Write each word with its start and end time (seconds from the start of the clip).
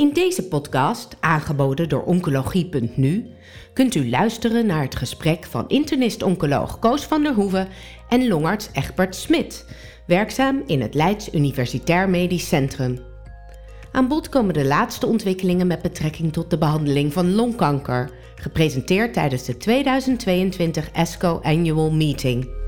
In 0.00 0.12
deze 0.12 0.48
podcast, 0.48 1.16
aangeboden 1.20 1.88
door 1.88 2.02
Oncologie.nu, 2.02 3.26
kunt 3.72 3.94
u 3.94 4.10
luisteren 4.10 4.66
naar 4.66 4.82
het 4.82 4.96
gesprek 4.96 5.44
van 5.44 5.68
internist-oncoloog 5.68 6.78
Koos 6.78 7.04
van 7.04 7.22
der 7.22 7.34
Hoeven 7.34 7.68
en 8.08 8.28
longarts 8.28 8.68
Egbert 8.72 9.16
Smit, 9.16 9.66
werkzaam 10.06 10.62
in 10.66 10.80
het 10.80 10.94
Leids 10.94 11.34
Universitair 11.34 12.08
Medisch 12.08 12.48
Centrum. 12.48 12.98
Aan 13.92 14.08
bod 14.08 14.28
komen 14.28 14.54
de 14.54 14.64
laatste 14.64 15.06
ontwikkelingen 15.06 15.66
met 15.66 15.82
betrekking 15.82 16.32
tot 16.32 16.50
de 16.50 16.58
behandeling 16.58 17.12
van 17.12 17.34
longkanker, 17.34 18.10
gepresenteerd 18.34 19.12
tijdens 19.12 19.44
de 19.44 19.56
2022 19.56 20.90
ESCO 20.90 21.40
Annual 21.42 21.90
Meeting. 21.90 22.59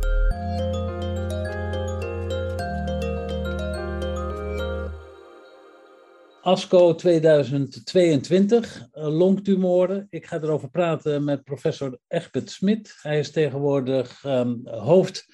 ASCO 6.45 6.95
2022, 6.95 8.89
eh, 8.93 9.07
longtumoren. 9.07 10.07
Ik 10.11 10.27
ga 10.27 10.41
erover 10.41 10.71
praten 10.71 11.25
met 11.25 11.45
professor 11.45 11.99
Egbert 12.09 12.51
Smit. 12.51 12.95
Hij 13.03 13.19
is 13.19 13.31
tegenwoordig 13.31 14.25
um, 14.25 14.61
hoofd 14.65 15.27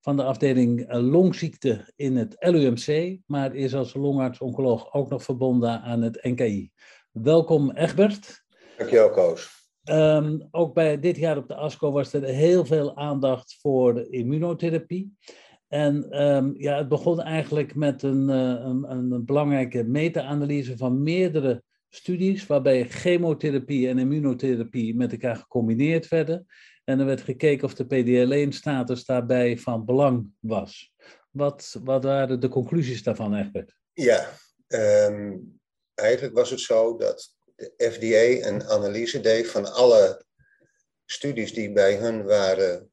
van 0.00 0.16
de 0.16 0.24
afdeling 0.24 0.92
uh, 0.94 1.10
longziekte 1.10 1.92
in 1.96 2.16
het 2.16 2.36
LUMC, 2.38 3.18
maar 3.26 3.54
is 3.54 3.74
als 3.74 3.94
longarts-oncoloog 3.94 4.92
ook 4.92 5.10
nog 5.10 5.22
verbonden 5.22 5.80
aan 5.80 6.02
het 6.02 6.18
NKI. 6.22 6.70
Welkom 7.12 7.70
Egbert. 7.70 8.44
Dankjewel 8.76 9.10
Koos. 9.10 9.50
Um, 9.84 10.48
ook 10.50 10.74
bij 10.74 11.00
dit 11.00 11.16
jaar 11.16 11.36
op 11.36 11.48
de 11.48 11.54
ASCO 11.54 11.92
was 11.92 12.12
er 12.12 12.24
heel 12.24 12.64
veel 12.64 12.96
aandacht 12.96 13.56
voor 13.60 14.06
immunotherapie. 14.10 15.16
En 15.72 16.22
um, 16.22 16.54
ja, 16.56 16.76
het 16.76 16.88
begon 16.88 17.20
eigenlijk 17.20 17.74
met 17.74 18.02
een, 18.02 18.28
uh, 18.28 18.34
een, 18.34 18.90
een, 18.90 19.24
belangrijke 19.24 19.84
meta-analyse 19.84 20.76
van 20.76 21.02
meerdere 21.02 21.62
studies, 21.88 22.46
waarbij 22.46 22.88
chemotherapie 22.88 23.88
en 23.88 23.98
immunotherapie 23.98 24.96
met 24.96 25.12
elkaar 25.12 25.36
gecombineerd 25.36 26.08
werden. 26.08 26.46
En 26.84 27.00
er 27.00 27.06
werd 27.06 27.20
gekeken 27.20 27.64
of 27.64 27.74
de 27.74 27.84
PDL1-status 27.84 29.04
daarbij 29.04 29.58
van 29.58 29.84
belang 29.84 30.26
was. 30.40 30.92
Wat, 31.30 31.76
wat 31.84 32.04
waren 32.04 32.40
de 32.40 32.48
conclusies 32.48 33.02
daarvan, 33.02 33.34
Egbert? 33.34 33.74
Ja, 33.92 34.28
um, 34.68 35.60
eigenlijk 35.94 36.34
was 36.34 36.50
het 36.50 36.60
zo 36.60 36.96
dat 36.96 37.36
de 37.56 37.72
FDA 37.76 38.48
een 38.48 38.64
analyse 38.64 39.20
deed 39.20 39.46
van 39.46 39.72
alle 39.72 40.24
studies 41.06 41.52
die 41.52 41.72
bij 41.72 41.96
hun 41.96 42.24
waren 42.24 42.90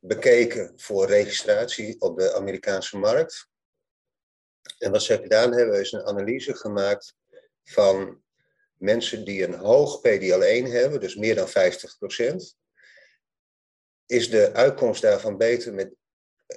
bekeken 0.00 0.72
voor 0.76 1.06
registratie 1.06 2.00
op 2.00 2.18
de 2.18 2.34
Amerikaanse 2.34 2.98
markt. 2.98 3.48
En 4.78 4.90
wat 4.90 5.02
ze 5.02 5.18
gedaan 5.18 5.52
hebben, 5.52 5.80
is 5.80 5.92
een 5.92 6.06
analyse 6.06 6.54
gemaakt 6.54 7.14
van 7.64 8.22
mensen 8.74 9.24
die 9.24 9.44
een 9.44 9.54
hoog 9.54 9.98
PDL1 9.98 10.70
hebben, 10.70 11.00
dus 11.00 11.14
meer 11.14 11.34
dan 11.34 11.48
50%. 11.48 11.52
Is 14.06 14.30
de 14.30 14.52
uitkomst 14.52 15.02
daarvan 15.02 15.36
beter 15.36 15.74
met 15.74 15.94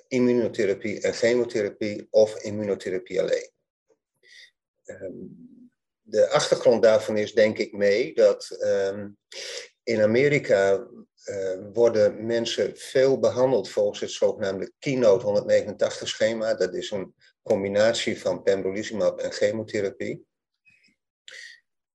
immunotherapie 0.08 1.02
en 1.02 1.14
chemotherapie 1.14 2.08
of 2.10 2.44
immunotherapie 2.44 3.22
alleen? 3.22 3.52
Ehm, 4.84 5.14
de 6.02 6.30
achtergrond 6.30 6.84
daarvan 6.84 7.18
is 7.18 7.34
denk 7.34 7.58
ik 7.58 7.74
mee 7.74 8.14
dat 8.14 8.50
ehm, 8.50 9.10
in 9.84 10.02
Amerika 10.02 10.88
uh, 11.26 11.72
worden 11.74 12.26
mensen 12.26 12.72
veel 12.76 13.20
behandeld 13.20 13.70
volgens 13.70 14.00
het 14.00 14.12
zogenaamde 14.12 14.72
Keynote 14.80 15.26
189 15.26 16.08
schema. 16.08 16.54
Dat 16.54 16.74
is 16.74 16.92
een 16.92 17.16
combinatie 17.44 18.20
van 18.20 18.44
pembrolizumab 18.44 19.20
en 19.20 19.32
chemotherapie. 19.32 20.26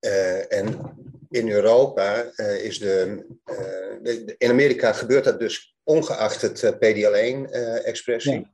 Uh, 0.00 0.52
en 0.52 0.96
in 1.30 1.50
Europa 1.50 2.32
uh, 2.36 2.64
is 2.64 2.78
de, 2.78 3.26
In 4.38 4.50
Amerika 4.50 4.92
gebeurt 4.92 5.24
dat 5.24 5.38
dus 5.38 5.76
ongeacht 5.82 6.42
het 6.42 6.74
PDL1-expressie. 6.74 8.32
Ja. 8.32 8.50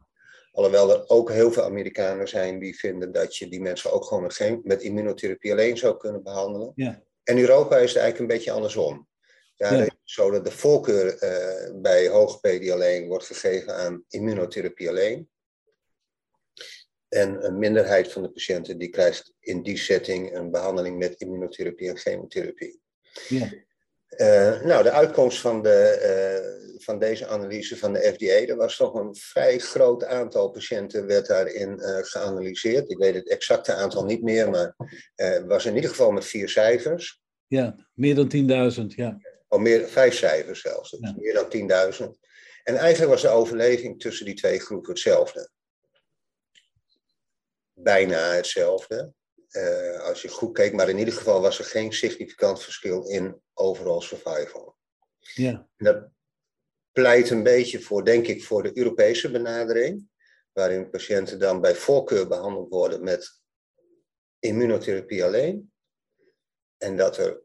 Alhoewel 0.53 0.91
er 0.91 1.09
ook 1.09 1.31
heel 1.31 1.53
veel 1.53 1.63
Amerikanen 1.63 2.29
zijn 2.29 2.59
die 2.59 2.79
vinden 2.79 3.13
dat 3.13 3.37
je 3.37 3.49
die 3.49 3.61
mensen 3.61 3.93
ook 3.93 4.05
gewoon 4.05 4.23
met, 4.23 4.65
met 4.65 4.83
immunotherapie 4.83 5.53
alleen 5.53 5.77
zou 5.77 5.97
kunnen 5.97 6.23
behandelen. 6.23 6.73
Ja. 6.75 7.03
En 7.23 7.39
Europa 7.39 7.77
is 7.77 7.93
het 7.93 8.03
eigenlijk 8.03 8.19
een 8.19 8.37
beetje 8.37 8.53
andersom. 8.53 9.09
Daar 9.57 9.77
ja. 9.77 9.83
is 9.83 9.91
zo 10.05 10.31
dat 10.31 10.45
de 10.45 10.51
voorkeur 10.51 11.23
uh, 11.23 11.81
bij 11.81 12.09
hoog 12.09 12.41
PD 12.41 13.07
wordt 13.07 13.27
gegeven 13.27 13.77
aan 13.77 14.05
immunotherapie 14.09 14.89
alleen. 14.89 15.29
En 17.09 17.45
een 17.45 17.59
minderheid 17.59 18.13
van 18.13 18.23
de 18.23 18.31
patiënten 18.31 18.79
die 18.79 18.89
krijgt 18.89 19.33
in 19.41 19.63
die 19.63 19.77
setting 19.77 20.35
een 20.37 20.51
behandeling 20.51 20.99
met 20.99 21.21
immunotherapie 21.21 21.89
en 21.89 21.97
chemotherapie. 21.97 22.81
Ja. 23.29 23.49
Uh, 24.17 24.63
nou, 24.63 24.83
de 24.83 24.91
uitkomst 24.91 25.41
van, 25.41 25.63
de, 25.63 26.71
uh, 26.77 26.83
van 26.85 26.99
deze 26.99 27.27
analyse 27.27 27.77
van 27.77 27.93
de 27.93 27.99
FDA, 27.99 28.53
er 28.53 28.57
was 28.57 28.77
toch 28.77 28.95
een 28.95 29.17
vrij 29.17 29.59
groot 29.59 30.05
aantal 30.05 30.51
patiënten 30.51 31.07
werd 31.07 31.27
daarin 31.27 31.79
uh, 31.79 31.99
geanalyseerd. 32.01 32.91
Ik 32.91 32.99
weet 32.99 33.15
het 33.15 33.29
exacte 33.29 33.75
aantal 33.75 34.05
niet 34.05 34.23
meer, 34.23 34.51
maar 34.51 34.75
het 35.15 35.47
was 35.47 35.65
in 35.65 35.75
ieder 35.75 35.91
geval 35.91 36.11
met 36.11 36.25
vier 36.25 36.49
cijfers. 36.49 37.23
Ja, 37.47 37.89
meer 37.93 38.15
dan 38.15 38.73
10.000, 38.73 38.87
ja. 38.87 39.19
Al 39.55 39.61
meer, 39.61 39.89
vijf 39.89 40.15
cijfers 40.15 40.61
zelfs, 40.61 40.91
dus 40.91 41.01
ja. 41.01 41.15
meer 41.17 41.35
dan 41.35 41.93
10.000. 41.95 42.19
En 42.63 42.77
eigenlijk 42.77 43.11
was 43.11 43.23
de 43.23 43.29
overleving 43.29 44.01
tussen 44.01 44.27
die 44.27 44.35
twee 44.35 44.59
groepen 44.59 44.91
hetzelfde. 44.91 45.51
Bijna 47.73 48.33
hetzelfde. 48.33 49.13
Uh, 49.51 50.01
als 50.01 50.23
je 50.23 50.29
goed 50.29 50.55
keek, 50.55 50.73
maar 50.73 50.89
in 50.89 50.99
ieder 50.99 51.15
geval 51.15 51.41
was 51.41 51.59
er 51.59 51.65
geen 51.65 51.93
significant 51.93 52.63
verschil 52.63 53.09
in 53.09 53.41
overall 53.53 54.01
survival. 54.01 54.77
Ja. 55.19 55.69
En 55.77 55.85
dat 55.85 56.09
pleit 56.93 57.31
een 57.31 57.43
beetje 57.43 57.81
voor, 57.81 58.05
denk 58.05 58.27
ik, 58.27 58.45
voor 58.45 58.63
de 58.63 58.79
Europese 58.79 59.31
benadering, 59.31 60.09
waarin 60.53 60.91
patiënten 60.91 61.39
dan 61.39 61.61
bij 61.61 61.75
voorkeur 61.75 62.29
behandeld 62.29 62.69
worden 62.69 63.05
met 63.05 63.41
immunotherapie 64.39 65.25
alleen. 65.25 65.73
En 66.77 66.97
dat 66.97 67.17
er 67.17 67.43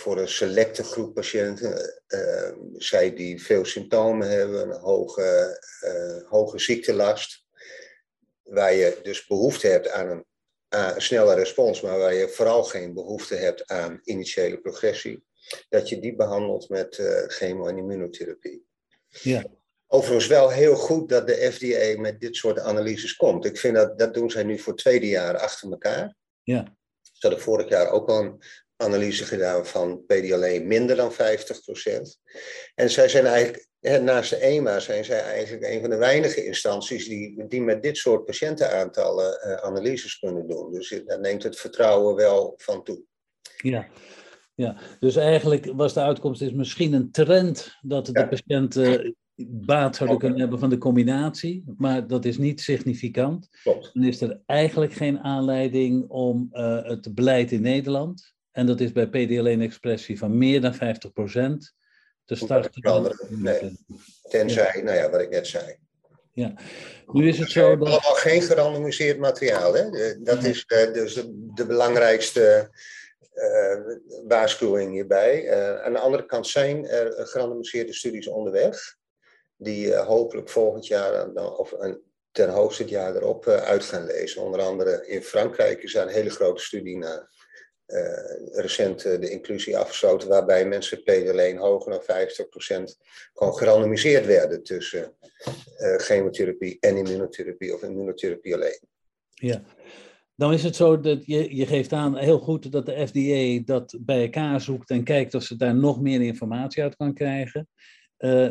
voor 0.00 0.18
een 0.18 0.28
selecte 0.28 0.84
groep 0.84 1.14
patiënten, 1.14 2.02
uh, 2.08 2.52
zij 2.76 3.14
die 3.14 3.42
veel 3.42 3.64
symptomen 3.64 4.30
hebben, 4.30 4.60
een 4.60 4.80
hoge, 4.80 5.60
uh, 5.84 6.28
hoge 6.28 6.58
ziektelast, 6.58 7.44
waar 8.42 8.74
je 8.74 8.98
dus 9.02 9.26
behoefte 9.26 9.66
hebt 9.66 9.90
aan 9.90 10.10
een, 10.10 10.24
aan 10.68 10.94
een, 10.94 11.00
snelle 11.02 11.34
respons, 11.34 11.80
maar 11.80 11.98
waar 11.98 12.14
je 12.14 12.28
vooral 12.28 12.64
geen 12.64 12.94
behoefte 12.94 13.34
hebt 13.34 13.66
aan 13.66 14.00
initiële 14.04 14.58
progressie, 14.58 15.24
dat 15.68 15.88
je 15.88 16.00
die 16.00 16.16
behandelt 16.16 16.68
met 16.68 16.98
uh, 16.98 17.22
chemo- 17.26 17.66
en 17.66 17.78
immunotherapie. 17.78 18.66
Ja. 19.08 19.44
Overigens 19.86 20.26
wel 20.26 20.50
heel 20.50 20.76
goed 20.76 21.08
dat 21.08 21.26
de 21.26 21.52
FDA 21.52 22.00
met 22.00 22.20
dit 22.20 22.36
soort 22.36 22.58
analyses 22.58 23.16
komt. 23.16 23.44
Ik 23.44 23.58
vind 23.58 23.74
dat 23.74 23.98
dat 23.98 24.14
doen 24.14 24.30
zij 24.30 24.42
nu 24.42 24.58
voor 24.58 24.72
het 24.72 24.82
tweede 24.82 25.06
jaar 25.06 25.36
achter 25.38 25.70
elkaar. 25.70 26.14
Ja. 26.42 26.76
Ze 27.02 27.26
hadden 27.26 27.40
vorig 27.40 27.68
jaar 27.68 27.90
ook 27.90 28.08
al 28.08 28.20
een 28.20 28.42
analyse 28.80 29.24
gedaan 29.24 29.66
van 29.66 30.04
PDLE 30.06 30.62
minder 30.64 30.96
dan 30.96 31.12
50%. 31.12 31.16
En 32.74 32.90
zij 32.90 33.08
zijn 33.08 33.26
eigenlijk, 33.26 33.68
naast 33.80 34.30
de 34.30 34.36
EMA, 34.36 34.80
zijn 34.80 35.04
zij 35.04 35.20
eigenlijk 35.20 35.72
een 35.72 35.80
van 35.80 35.90
de 35.90 35.96
weinige 35.96 36.44
instanties 36.44 37.08
die, 37.08 37.46
die 37.48 37.62
met 37.62 37.82
dit 37.82 37.96
soort 37.96 38.24
patiëntenaantallen 38.24 39.40
uh, 39.46 39.54
analyses 39.54 40.18
kunnen 40.18 40.48
doen. 40.48 40.72
Dus 40.72 41.02
daar 41.06 41.20
neemt 41.20 41.42
het 41.42 41.58
vertrouwen 41.58 42.14
wel 42.14 42.54
van 42.56 42.84
toe. 42.84 43.02
Ja. 43.56 43.88
Ja, 44.54 44.76
dus 45.00 45.16
eigenlijk 45.16 45.72
was 45.74 45.94
de 45.94 46.00
uitkomst 46.00 46.42
is 46.42 46.52
misschien 46.52 46.92
een 46.92 47.10
trend 47.10 47.76
dat 47.80 48.06
de 48.06 48.12
ja. 48.12 48.26
patiënten 48.26 49.16
baat 49.48 49.96
zouden 49.96 50.18
kunnen 50.18 50.38
hebben 50.38 50.58
van 50.58 50.70
de 50.70 50.78
combinatie, 50.78 51.64
maar 51.76 52.06
dat 52.06 52.24
is 52.24 52.38
niet 52.38 52.60
significant. 52.60 53.48
Klopt. 53.62 53.90
Dan 53.94 54.04
is 54.04 54.20
er 54.20 54.40
eigenlijk 54.46 54.92
geen 54.92 55.18
aanleiding 55.18 56.08
om 56.08 56.48
uh, 56.52 56.82
het 56.82 57.14
beleid 57.14 57.52
in 57.52 57.62
Nederland 57.62 58.34
en 58.52 58.66
dat 58.66 58.80
is 58.80 58.92
bij 58.92 59.06
PDL1-expressie 59.06 60.18
van 60.18 60.38
meer 60.38 60.60
dan 60.60 60.74
50% 60.74 60.78
te 62.24 62.34
starten. 62.34 63.16
Nee. 63.28 63.78
Tenzij, 64.22 64.72
ja. 64.76 64.82
nou 64.82 64.96
ja, 64.96 65.10
wat 65.10 65.20
ik 65.20 65.30
net 65.30 65.46
zei. 65.46 65.78
Ja, 66.32 66.54
nu 67.06 67.28
is 67.28 67.38
het 67.38 67.50
zo 67.50 67.76
dat... 67.76 67.88
Allemaal 67.88 68.14
geen 68.14 68.42
gerandomiseerd 68.42 69.18
materiaal, 69.18 69.74
hè? 69.74 69.90
Dat 70.22 70.44
is 70.44 70.64
uh, 70.66 70.92
dus 70.92 71.14
de, 71.14 71.50
de 71.54 71.66
belangrijkste 71.66 72.70
uh, 73.34 73.96
waarschuwing 74.28 74.92
hierbij. 74.92 75.44
Uh, 75.44 75.82
aan 75.82 75.92
de 75.92 75.98
andere 75.98 76.26
kant 76.26 76.46
zijn 76.46 76.88
er 76.88 77.26
gerandomiseerde 77.26 77.92
studies 77.92 78.26
onderweg, 78.26 78.96
die 79.56 79.96
hopelijk 79.96 80.48
volgend 80.48 80.86
jaar, 80.86 81.32
of 81.34 81.74
ten 82.32 82.48
hoogste 82.48 82.82
het 82.82 82.90
jaar 82.90 83.16
erop, 83.16 83.46
uit 83.46 83.84
gaan 83.84 84.06
lezen. 84.06 84.42
Onder 84.42 84.60
andere 84.60 85.06
in 85.06 85.22
Frankrijk 85.22 85.82
is 85.82 85.92
daar 85.92 86.06
een 86.06 86.12
hele 86.12 86.30
grote 86.30 86.62
studie 86.62 86.96
naar 86.96 87.28
recent 88.52 89.06
uh, 89.06 89.20
de 89.20 89.30
inclusie 89.30 89.78
afgesloten, 89.78 90.28
waarbij 90.28 90.66
mensen 90.66 90.98
PD1 90.98 91.58
hoger 91.58 91.90
dan 91.90 92.02
50% 92.02 92.94
gewoon 93.34 93.54
gerandomiseerd 93.54 94.26
werden 94.26 94.62
tussen 94.62 95.14
uh, 95.78 95.96
chemotherapie 95.96 96.76
en 96.80 96.96
immunotherapie 96.96 97.74
of 97.74 97.82
immunotherapie 97.82 98.54
alleen. 98.54 98.80
Ja, 99.34 99.62
Dan 100.40 100.52
is 100.52 100.62
het 100.62 100.76
zo 100.76 101.00
dat 101.00 101.26
je, 101.26 101.56
je 101.56 101.66
geeft 101.66 101.92
aan 101.92 102.16
heel 102.16 102.38
goed 102.38 102.72
dat 102.72 102.86
de 102.86 103.06
FDA 103.06 103.64
dat 103.64 103.98
bij 104.00 104.22
elkaar 104.22 104.60
zoekt 104.60 104.90
en 104.90 105.04
kijkt 105.04 105.34
of 105.34 105.42
ze 105.42 105.56
daar 105.56 105.74
nog 105.74 106.00
meer 106.00 106.20
informatie 106.20 106.82
uit 106.82 106.96
kan 106.96 107.14
krijgen. 107.14 107.68
Uh, 108.20 108.48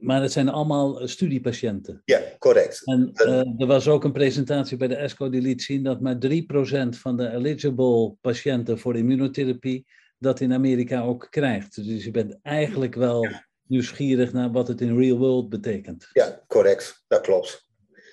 maar 0.00 0.22
het 0.22 0.32
zijn 0.32 0.48
allemaal 0.48 1.08
studiepatiënten. 1.08 2.02
Ja, 2.04 2.22
correct. 2.38 2.82
En 2.84 3.10
uh, 3.14 3.60
er 3.60 3.66
was 3.66 3.88
ook 3.88 4.04
een 4.04 4.12
presentatie 4.12 4.76
bij 4.76 4.88
de 4.88 4.96
ESCO 4.96 5.30
die 5.30 5.40
liet 5.40 5.62
zien 5.62 5.82
dat 5.82 6.00
maar 6.00 6.16
3% 6.26 6.88
van 6.88 7.16
de 7.16 7.30
eligible 7.30 8.16
patiënten 8.20 8.78
voor 8.78 8.96
immunotherapie 8.96 9.86
dat 10.18 10.40
in 10.40 10.52
Amerika 10.52 11.02
ook 11.02 11.26
krijgt. 11.30 11.86
Dus 11.86 12.04
je 12.04 12.10
bent 12.10 12.38
eigenlijk 12.42 12.94
wel 12.94 13.28
nieuwsgierig 13.62 14.32
naar 14.32 14.52
wat 14.52 14.68
het 14.68 14.80
in 14.80 14.98
real 14.98 15.18
world 15.18 15.48
betekent. 15.48 16.08
Ja, 16.12 16.44
correct. 16.46 17.04
Dat 17.08 17.20
klopt. 17.20 17.66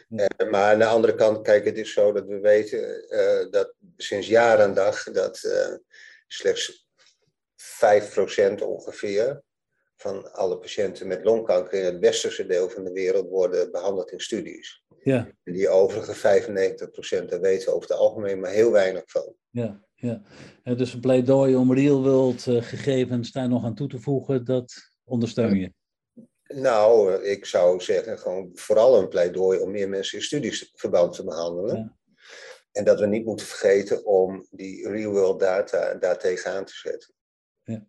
Uh, 0.09 0.25
maar 0.49 0.73
aan 0.73 0.79
de 0.79 0.85
andere 0.85 1.15
kant, 1.15 1.41
kijk, 1.41 1.65
het 1.65 1.77
is 1.77 1.93
zo 1.93 2.11
dat 2.11 2.27
we 2.27 2.39
weten 2.39 3.05
dat 3.51 3.73
sinds 3.97 4.27
jaar 4.27 4.59
en 4.59 4.73
dag 4.73 5.03
dat 5.03 5.39
slechts 6.27 6.87
5% 7.55 8.63
ongeveer 8.63 9.43
van 9.95 10.33
alle 10.33 10.57
patiënten 10.57 11.07
met 11.07 11.24
longkanker 11.24 11.80
in 11.80 11.86
het 11.86 12.00
westerse 12.00 12.45
deel 12.45 12.69
van 12.69 12.83
de 12.83 12.92
wereld 12.92 13.30
worden 13.30 13.71
behandeld 13.71 14.12
in 14.12 14.19
studies. 14.19 14.83
Ja. 15.03 15.27
En 15.44 15.53
die 15.53 15.69
overige 15.69 16.15
95% 16.15 17.25
daar 17.25 17.39
weten 17.39 17.68
we 17.68 17.75
over 17.75 17.89
het 17.89 17.97
algemeen 17.97 18.39
maar 18.39 18.51
heel 18.51 18.71
weinig 18.71 19.03
van. 19.06 19.36
Ja, 19.50 19.83
ja. 19.94 20.21
Dus 20.63 20.94
een 20.94 21.00
pleidooi 21.00 21.56
om 21.56 21.74
real 21.74 22.03
world 22.03 22.47
eh, 22.47 22.62
gegevens 22.62 23.31
daar 23.31 23.50
nog 23.50 23.63
aan 23.63 23.75
toe 23.75 23.88
te 23.88 24.00
voegen, 24.00 24.45
dat 24.45 24.74
ondersteun 25.03 25.59
je? 25.59 25.74
Nou, 26.48 27.13
ik 27.24 27.45
zou 27.45 27.81
zeggen 27.81 28.19
gewoon 28.19 28.51
vooral 28.53 29.00
een 29.00 29.07
pleidooi 29.07 29.59
om 29.59 29.71
meer 29.71 29.89
mensen 29.89 30.18
in 30.18 30.24
studieverband 30.24 31.13
te 31.13 31.24
behandelen. 31.24 31.77
Ja. 31.77 31.98
En 32.71 32.83
dat 32.83 33.00
we 33.00 33.06
niet 33.06 33.25
moeten 33.25 33.45
vergeten 33.45 34.06
om 34.06 34.48
die 34.50 34.89
real 34.89 35.12
world 35.12 35.39
data 35.39 35.94
daar 35.94 36.19
tegenaan 36.19 36.65
te 36.65 36.74
zetten. 36.74 37.13
Ja. 37.63 37.88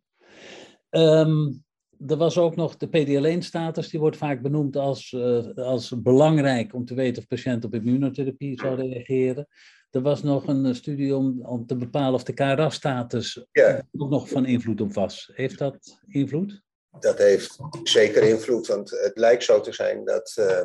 Um, 0.90 1.65
er 2.06 2.16
was 2.16 2.38
ook 2.38 2.56
nog 2.56 2.76
de 2.76 2.88
PD-alleen-status, 2.88 3.88
die 3.88 4.00
wordt 4.00 4.16
vaak 4.16 4.42
benoemd 4.42 4.76
als, 4.76 5.12
uh, 5.12 5.54
als 5.54 6.02
belangrijk 6.02 6.74
om 6.74 6.84
te 6.84 6.94
weten 6.94 7.22
of 7.22 7.28
patiënten 7.28 7.68
op 7.68 7.74
immunotherapie 7.74 8.60
zou 8.60 8.76
reageren. 8.76 9.48
Er 9.90 10.02
was 10.02 10.22
nog 10.22 10.46
een 10.46 10.74
studie 10.74 11.16
om, 11.16 11.42
om 11.42 11.66
te 11.66 11.76
bepalen 11.76 12.14
of 12.14 12.24
de 12.24 12.32
KRAS-status 12.32 13.46
ja. 13.52 13.86
ook 13.96 14.10
nog 14.10 14.28
van 14.28 14.46
invloed 14.46 14.80
op 14.80 14.94
was. 14.94 15.30
Heeft 15.34 15.58
dat 15.58 16.00
invloed? 16.06 16.62
Dat 17.00 17.18
heeft 17.18 17.58
zeker 17.82 18.22
invloed, 18.22 18.66
want 18.66 18.90
het 18.90 19.18
lijkt 19.18 19.44
zo 19.44 19.60
te 19.60 19.72
zijn 19.72 20.04
dat 20.04 20.36
uh, 20.38 20.60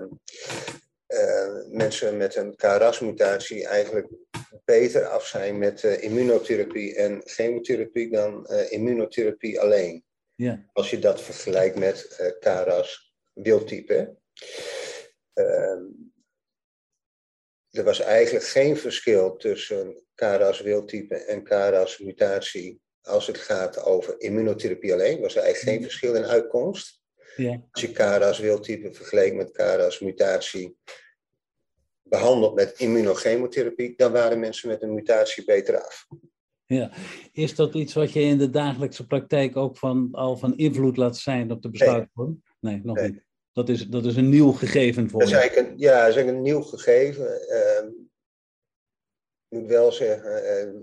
uh, 1.08 1.68
mensen 1.72 2.18
met 2.18 2.36
een 2.36 2.56
KRAS-mutatie 2.56 3.68
eigenlijk 3.68 4.08
beter 4.66 5.06
af 5.06 5.26
zijn 5.26 5.58
met 5.58 5.84
immunotherapie 5.84 6.96
en 6.96 7.22
chemotherapie 7.24 8.10
dan 8.10 8.48
immunotherapie 8.70 9.60
alleen. 9.60 10.04
Ja. 10.42 10.70
Als 10.74 10.90
je 10.90 11.00
dat 11.00 11.22
vergelijkt 11.22 11.78
met 11.78 12.18
uh, 12.22 12.28
KRAS 12.40 13.14
wildtype. 13.34 14.16
Uh, 15.34 15.80
er 17.70 17.84
was 17.84 18.00
eigenlijk 18.00 18.46
geen 18.46 18.78
verschil 18.78 19.36
tussen 19.38 20.04
KRAS 20.16 20.62
wildtype 20.62 21.16
en 21.16 21.44
KRAS 21.44 21.98
mutatie 21.98 22.82
als 23.02 23.28
het 23.28 23.38
gaat 23.38 23.84
over 23.84 24.20
immunotherapie 24.20 24.94
alleen. 24.94 25.22
Was 25.22 25.36
er 25.36 25.42
eigenlijk 25.44 25.70
geen 25.72 25.80
Mhm. 25.80 25.90
verschil 25.90 26.16
in 26.16 26.26
uitkomst. 26.26 27.02
Ja. 27.36 27.62
Als 27.72 27.82
je 27.82 27.92
KRAS 27.92 28.40
wildtype 28.40 28.94
vergeleek 28.94 29.34
met 29.34 29.52
KRAS 29.52 30.00
mutatie 30.00 30.78
behandeld 32.04 32.56
met 32.56 32.80
immunogemotherapie, 32.80 33.94
dan 33.96 34.12
waren 34.12 34.40
mensen 34.40 34.70
met 34.70 34.82
een 34.82 34.94
mutatie 34.94 35.46
beter 35.46 35.82
af. 35.84 36.08
Ja, 36.76 36.92
is 37.32 37.56
dat 37.56 37.74
iets 37.76 37.94
wat 37.94 38.12
je 38.12 38.22
in 38.22 38.38
de 38.38 38.50
dagelijkse 38.50 39.08
praktijk 39.08 39.56
ook 39.58 39.78
van, 39.78 40.10
al 40.12 40.38
van 40.38 40.58
invloed 40.58 40.98
laat 40.98 41.18
zijn 41.18 41.52
op 41.52 41.62
de 41.62 41.70
besluitvorming? 41.70 42.44
Nee. 42.60 42.74
nee, 42.74 42.84
nog 42.84 42.96
Nee. 42.96 43.10
niet. 43.12 43.24
Dat 43.54 43.70
is, 43.70 43.88
dat 43.88 44.06
is 44.06 44.16
een 44.16 44.30
nieuw 44.30 44.52
gegeven 44.52 45.10
voor 45.10 45.20
Dat 45.20 45.30
is 45.30 45.36
je. 45.36 45.40
eigenlijk 45.42 45.70
een, 45.70 45.78
ja, 45.80 46.00
dat 46.00 46.10
is 46.10 46.16
eigenlijk 46.16 46.38
een 46.38 46.44
nieuw 46.44 46.62
gegeven. 46.62 47.50
Ehm, 47.50 47.88
ik 49.48 49.60
moet 49.60 49.68
wel 49.68 49.92
zeggen, 49.92 50.46
ehm, 50.58 50.76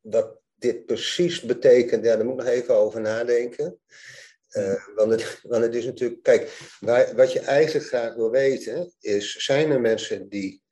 wat 0.00 0.40
dit 0.54 0.86
precies 0.86 1.40
betekent, 1.40 2.04
ja, 2.04 2.16
daar 2.16 2.24
moet 2.24 2.40
ik 2.40 2.44
nog 2.46 2.54
even 2.54 2.74
over 2.74 3.00
nadenken. 3.00 3.78
Eh, 4.48 4.84
want, 4.94 5.10
het, 5.10 5.40
want 5.42 5.62
het 5.64 5.74
is 5.74 5.84
natuurlijk, 5.84 6.22
kijk, 6.22 6.58
waar, 6.80 7.14
wat 7.16 7.32
je 7.32 7.40
eigenlijk 7.40 7.86
graag 7.86 8.14
wil 8.14 8.30
weten, 8.30 8.92
is: 9.00 9.32
zijn 9.36 9.70
er 9.70 9.80
mensen 9.80 10.28
die 10.28 10.62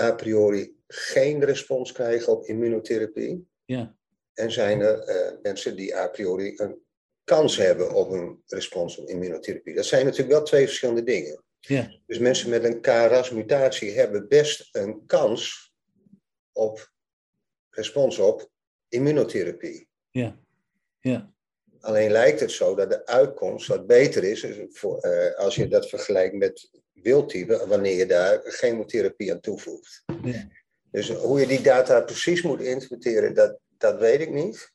a 0.00 0.12
priori 0.14 0.76
geen 0.86 1.44
respons 1.44 1.92
krijgen 1.92 2.32
op 2.32 2.44
immunotherapie? 2.44 3.46
Ja, 3.68 3.96
En 4.34 4.52
zijn 4.52 4.80
er 4.80 4.98
eh, 4.98 5.32
mensen 5.42 5.76
die 5.76 5.96
a 5.96 6.08
priori 6.08 6.52
een 6.56 6.82
kans 7.24 7.56
hebben 7.56 7.94
op 7.94 8.10
een 8.10 8.42
respons 8.46 8.98
op 8.98 9.08
immunotherapie? 9.08 9.74
Dat 9.74 9.84
zijn 9.84 10.04
natuurlijk 10.04 10.32
wel 10.32 10.42
twee 10.42 10.66
verschillende 10.66 11.02
dingen. 11.02 11.42
ja, 11.60 12.00
Dus 12.06 12.18
mensen 12.18 12.50
met 12.50 12.64
een 12.64 12.80
KRAS-mutatie 12.80 13.90
hebben 13.92 14.28
best 14.28 14.68
een 14.72 15.06
kans 15.06 15.72
op 16.52 16.92
respons 17.70 18.18
op 18.18 18.50
immunotherapie. 18.88 19.88
ja, 20.10 20.38
ja, 21.00 21.32
Alleen 21.80 22.10
lijkt 22.10 22.40
het 22.40 22.50
zo 22.50 22.74
dat 22.74 22.90
de 22.90 23.06
uitkomst 23.06 23.66
wat 23.66 23.86
beter 23.86 24.24
is 24.24 24.46
voor, 24.70 24.98
eh, 24.98 25.34
als 25.38 25.54
je 25.54 25.68
dat 25.68 25.88
vergelijkt 25.88 26.34
met 26.34 26.70
wildtype, 26.92 27.66
wanneer 27.66 27.96
je 27.96 28.06
daar 28.06 28.40
chemotherapie 28.42 29.32
aan 29.32 29.40
toevoegt. 29.40 30.04
ja. 30.24 30.48
Dus 30.90 31.10
hoe 31.10 31.40
je 31.40 31.46
die 31.46 31.62
data 31.62 32.00
precies 32.00 32.42
moet 32.42 32.60
interpreteren, 32.60 33.34
dat, 33.34 33.58
dat 33.78 33.98
weet 33.98 34.20
ik 34.20 34.30
niet. 34.30 34.72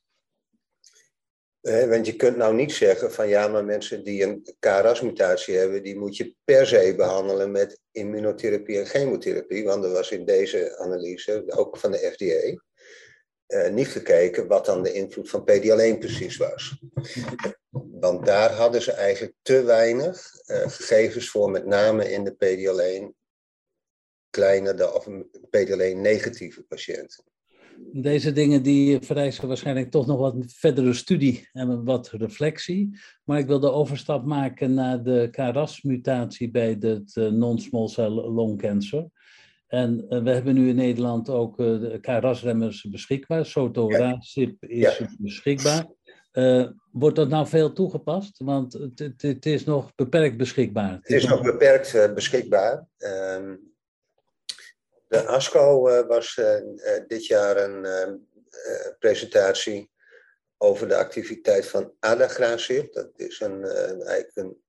Want 1.61 2.05
je 2.05 2.15
kunt 2.15 2.37
nou 2.37 2.55
niet 2.55 2.71
zeggen 2.71 3.11
van 3.11 3.27
ja, 3.27 3.47
maar 3.47 3.65
mensen 3.65 4.03
die 4.03 4.23
een 4.23 4.55
KRAS-mutatie 4.59 5.55
hebben, 5.55 5.83
die 5.83 5.97
moet 5.97 6.17
je 6.17 6.35
per 6.43 6.67
se 6.67 6.93
behandelen 6.97 7.51
met 7.51 7.79
immunotherapie 7.91 8.79
en 8.79 8.85
chemotherapie. 8.85 9.63
Want 9.63 9.83
er 9.83 9.91
was 9.91 10.11
in 10.11 10.25
deze 10.25 10.77
analyse, 10.77 11.43
ook 11.47 11.77
van 11.77 11.91
de 11.91 11.97
FDA, 11.97 12.61
eh, 13.45 13.71
niet 13.71 13.87
gekeken 13.87 14.47
wat 14.47 14.65
dan 14.65 14.83
de 14.83 14.93
invloed 14.93 15.29
van 15.29 15.43
PD-1 15.43 15.99
precies 15.99 16.37
was. 16.37 16.81
Want 17.71 18.25
daar 18.25 18.51
hadden 18.51 18.81
ze 18.81 18.91
eigenlijk 18.91 19.33
te 19.41 19.63
weinig 19.63 20.31
eh, 20.45 20.69
gegevens 20.69 21.29
voor, 21.29 21.51
met 21.51 21.65
name 21.65 22.11
in 22.11 22.23
de 22.23 22.35
PD-1 22.35 23.22
kleiner 24.33 24.75
dan, 24.75 24.93
of 24.93 25.07
beter 25.49 25.73
alleen 25.73 26.01
negatieve 26.01 26.63
patiënten. 26.63 27.23
Deze 27.91 28.31
dingen 28.31 28.63
die 28.63 29.01
vereisen 29.01 29.47
waarschijnlijk 29.47 29.91
toch 29.91 30.07
nog 30.07 30.19
wat 30.19 30.35
verdere 30.47 30.93
studie 30.93 31.49
en 31.51 31.83
wat 31.83 32.09
reflectie. 32.09 32.99
Maar 33.23 33.39
ik 33.39 33.47
wil 33.47 33.59
de 33.59 33.71
overstap 33.71 34.25
maken 34.25 34.73
naar 34.73 35.03
de 35.03 35.27
KRAS-mutatie 35.31 36.51
bij 36.51 36.77
het 36.79 37.15
eh, 37.17 37.27
non-small 37.27 37.87
cell 37.87 38.09
lung 38.09 38.57
cancer. 38.57 39.07
En 39.67 40.05
eh, 40.09 40.23
we 40.23 40.29
hebben 40.29 40.53
nu 40.53 40.69
in 40.69 40.75
Nederland 40.75 41.29
ook 41.29 41.59
eh, 41.59 41.99
KRAS-remmers 42.01 42.83
beschikbaar. 42.89 43.45
Sotorasib 43.45 44.63
is 44.63 45.01
beschikbaar. 45.17 45.87
Wordt 46.91 47.15
dat 47.15 47.29
nou 47.29 47.47
veel 47.47 47.73
toegepast? 47.73 48.37
Want 48.37 48.73
het, 48.73 49.21
het, 49.21 49.45
is 49.45 49.65
nog 49.65 49.95
beperkt 49.95 50.37
beschikbaar. 50.37 50.93
Het 51.01 51.09
is, 51.09 51.27
nog 51.27 51.41
beperkt 51.41 52.13
beschikbaar. 52.13 52.87
Ehm, 52.97 53.55
de 55.13 55.25
ASCO 55.25 55.89
uh, 55.89 56.07
was 56.07 56.37
uh, 56.37 56.57
dit 57.07 57.25
jaar 57.25 57.57
een 57.57 58.27
presentatie 58.99 59.91
over 60.57 60.87
de 60.87 60.95
activiteit 60.95 61.67
van 61.67 61.93
adagrasib. 61.99 62.93
Dat 62.93 63.09
is 63.15 63.39
een, 63.39 63.63
eigenlijk 63.63 64.35
een, 64.35 64.61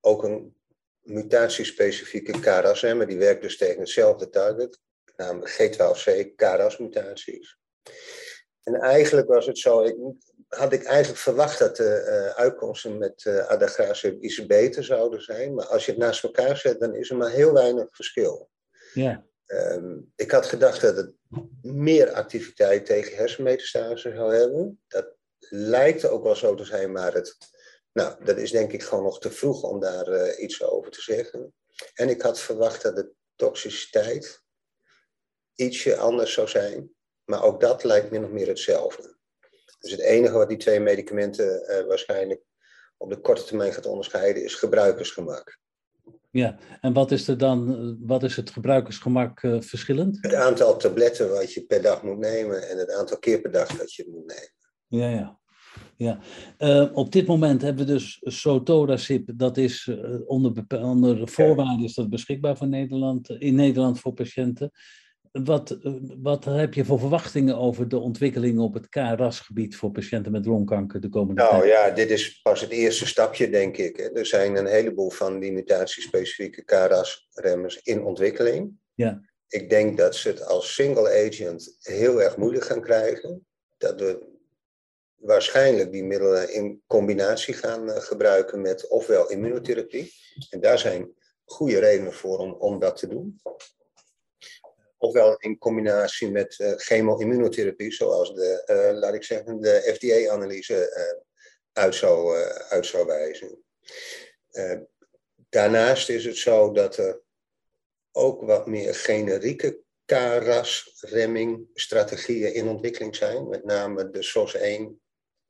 ook 0.00 0.24
een 0.24 0.56
mutatiespecifieke 1.00 2.40
KRAS-remmer. 2.40 3.06
Die 3.06 3.18
werkt 3.18 3.42
dus 3.42 3.56
tegen 3.56 3.80
hetzelfde 3.80 4.30
target, 4.30 4.78
namelijk 5.16 5.52
G12C 5.52 6.34
KRAS-mutaties. 6.36 7.58
En 8.62 8.74
eigenlijk 8.74 9.28
was 9.28 9.46
het 9.46 9.58
zo, 9.58 9.82
ik, 9.82 9.96
had 10.48 10.72
ik 10.72 10.84
eigenlijk 10.84 11.20
verwacht 11.20 11.58
dat 11.58 11.76
de 11.76 12.32
uitkomsten 12.36 12.98
met 12.98 13.24
uh, 13.24 13.46
adagrasib 13.46 14.22
iets 14.22 14.46
beter 14.46 14.84
zouden 14.84 15.22
zijn. 15.22 15.54
Maar 15.54 15.66
als 15.66 15.84
je 15.84 15.90
het 15.90 16.00
naast 16.00 16.22
elkaar 16.22 16.56
zet, 16.56 16.80
dan 16.80 16.94
is 16.94 17.10
er 17.10 17.16
maar 17.16 17.30
heel 17.30 17.52
weinig 17.52 17.88
verschil. 17.90 18.50
Ja. 18.92 19.24
Um, 19.52 20.12
ik 20.16 20.30
had 20.30 20.46
gedacht 20.46 20.80
dat 20.80 20.96
het 20.96 21.12
meer 21.62 22.12
activiteit 22.12 22.86
tegen 22.86 23.16
hersenmetastase 23.16 24.12
zou 24.14 24.34
hebben. 24.34 24.80
Dat 24.88 25.16
lijkt 25.48 26.04
ook 26.04 26.22
wel 26.22 26.36
zo 26.36 26.54
te 26.54 26.64
zijn, 26.64 26.92
maar 26.92 27.14
het, 27.14 27.36
nou, 27.92 28.24
dat 28.24 28.38
is 28.38 28.50
denk 28.50 28.72
ik 28.72 28.82
gewoon 28.82 29.04
nog 29.04 29.20
te 29.20 29.30
vroeg 29.30 29.62
om 29.62 29.80
daar 29.80 30.08
uh, 30.08 30.42
iets 30.42 30.62
over 30.62 30.90
te 30.90 31.00
zeggen. 31.00 31.54
En 31.94 32.08
ik 32.08 32.22
had 32.22 32.40
verwacht 32.40 32.82
dat 32.82 32.96
de 32.96 33.10
toxiciteit 33.36 34.42
ietsje 35.54 35.96
anders 35.96 36.32
zou 36.32 36.48
zijn. 36.48 36.94
Maar 37.24 37.42
ook 37.42 37.60
dat 37.60 37.84
lijkt 37.84 38.10
min 38.10 38.24
of 38.24 38.30
meer 38.30 38.48
hetzelfde. 38.48 39.16
Dus 39.80 39.90
het 39.90 40.00
enige 40.00 40.32
wat 40.32 40.48
die 40.48 40.58
twee 40.58 40.80
medicamenten 40.80 41.62
uh, 41.70 41.86
waarschijnlijk 41.86 42.42
op 42.96 43.10
de 43.10 43.20
korte 43.20 43.44
termijn 43.44 43.72
gaat 43.72 43.86
onderscheiden 43.86 44.44
is 44.44 44.54
gebruikersgemak. 44.54 45.58
Ja, 46.30 46.58
en 46.80 46.92
wat 46.92 47.10
is 47.10 47.28
er 47.28 47.38
dan, 47.38 47.96
wat 48.06 48.22
is 48.22 48.36
het 48.36 48.50
gebruikersgemak 48.50 49.42
uh, 49.42 49.60
verschillend? 49.60 50.18
Het 50.20 50.34
aantal 50.34 50.76
tabletten 50.76 51.30
wat 51.30 51.52
je 51.52 51.64
per 51.64 51.82
dag 51.82 52.02
moet 52.02 52.18
nemen 52.18 52.68
en 52.68 52.78
het 52.78 52.92
aantal 52.92 53.18
keer 53.18 53.40
per 53.40 53.50
dag 53.50 53.76
dat 53.76 53.94
je 53.94 54.02
het 54.02 54.12
moet 54.12 54.26
nemen. 54.26 54.52
Ja, 54.86 55.18
ja. 55.18 55.38
Ja, 55.96 56.18
uh, 56.58 56.88
op 56.92 57.12
dit 57.12 57.26
moment 57.26 57.62
hebben 57.62 57.86
we 57.86 57.92
dus 57.92 58.18
Sotodasip, 58.20 59.30
dat 59.34 59.56
is 59.56 59.86
uh, 59.86 60.20
onder, 60.26 60.64
onder 60.68 61.28
voorwaarden 61.28 61.84
is 61.84 61.94
dat 61.94 62.08
beschikbaar 62.08 62.56
voor 62.56 62.68
Nederland, 62.68 63.28
in 63.28 63.54
Nederland 63.54 64.00
voor 64.00 64.12
patiënten. 64.12 64.70
Wat, 65.32 65.78
wat 66.20 66.44
heb 66.44 66.74
je 66.74 66.84
voor 66.84 66.98
verwachtingen 66.98 67.56
over 67.56 67.88
de 67.88 67.98
ontwikkelingen 67.98 68.62
op 68.62 68.74
het 68.74 68.88
KRAS-gebied 68.88 69.76
voor 69.76 69.90
patiënten 69.90 70.32
met 70.32 70.46
longkanker 70.46 71.00
de 71.00 71.08
komende 71.08 71.42
nou, 71.42 71.50
tijd? 71.50 71.72
Nou 71.72 71.88
ja, 71.88 71.94
dit 71.94 72.10
is 72.10 72.40
pas 72.42 72.60
het 72.60 72.70
eerste 72.70 73.06
stapje, 73.06 73.50
denk 73.50 73.76
ik. 73.76 73.98
Er 74.14 74.26
zijn 74.26 74.56
een 74.56 74.66
heleboel 74.66 75.10
van 75.10 75.40
die 75.40 75.52
mutatiespecifieke 75.52 76.64
KRAS-remmers 76.64 77.80
in 77.82 78.04
ontwikkeling. 78.04 78.72
Ja. 78.94 79.20
Ik 79.48 79.70
denk 79.70 79.98
dat 79.98 80.14
ze 80.16 80.28
het 80.28 80.46
als 80.46 80.74
single 80.74 81.26
agent 81.26 81.76
heel 81.80 82.22
erg 82.22 82.36
moeilijk 82.36 82.64
gaan 82.64 82.82
krijgen. 82.82 83.46
Dat 83.78 84.00
we 84.00 84.26
waarschijnlijk 85.14 85.92
die 85.92 86.04
middelen 86.04 86.54
in 86.54 86.82
combinatie 86.86 87.54
gaan 87.54 87.88
uh, 87.88 87.96
gebruiken 87.96 88.60
met 88.60 88.88
ofwel 88.88 89.30
immunotherapie. 89.30 90.12
En 90.50 90.60
daar 90.60 90.78
zijn 90.78 91.10
goede 91.44 91.78
redenen 91.78 92.12
voor 92.12 92.38
om, 92.38 92.52
om 92.52 92.78
dat 92.78 92.96
te 92.96 93.08
doen 93.08 93.40
ofwel 95.00 95.36
in 95.36 95.58
combinatie 95.58 96.30
met 96.30 96.58
uh, 96.58 96.72
chemo-immunotherapie, 96.76 97.92
zoals 97.92 98.34
de, 98.34 98.62
uh, 98.66 98.90
laat 98.98 99.14
ik 99.14 99.24
zeggen, 99.24 99.60
de 99.60 99.92
FDA-analyse 99.94 100.94
uh, 100.96 101.02
uit, 101.72 101.94
zou, 101.94 102.36
uit 102.68 102.86
zou 102.86 103.06
wijzen. 103.06 103.64
daarnaast 105.48 106.08
is 106.08 106.24
het 106.24 106.36
zo 106.36 106.72
dat 106.72 106.96
er 106.96 107.20
ook 108.12 108.42
wat 108.42 108.66
meer 108.66 108.94
generieke 108.94 109.80
KRAS-remming-strategieën 110.04 112.54
in 112.54 112.68
ontwikkeling 112.68 113.16
zijn, 113.16 113.48
met 113.48 113.64
name 113.64 114.10
de 114.10 114.22
SOS-1, 114.22 114.82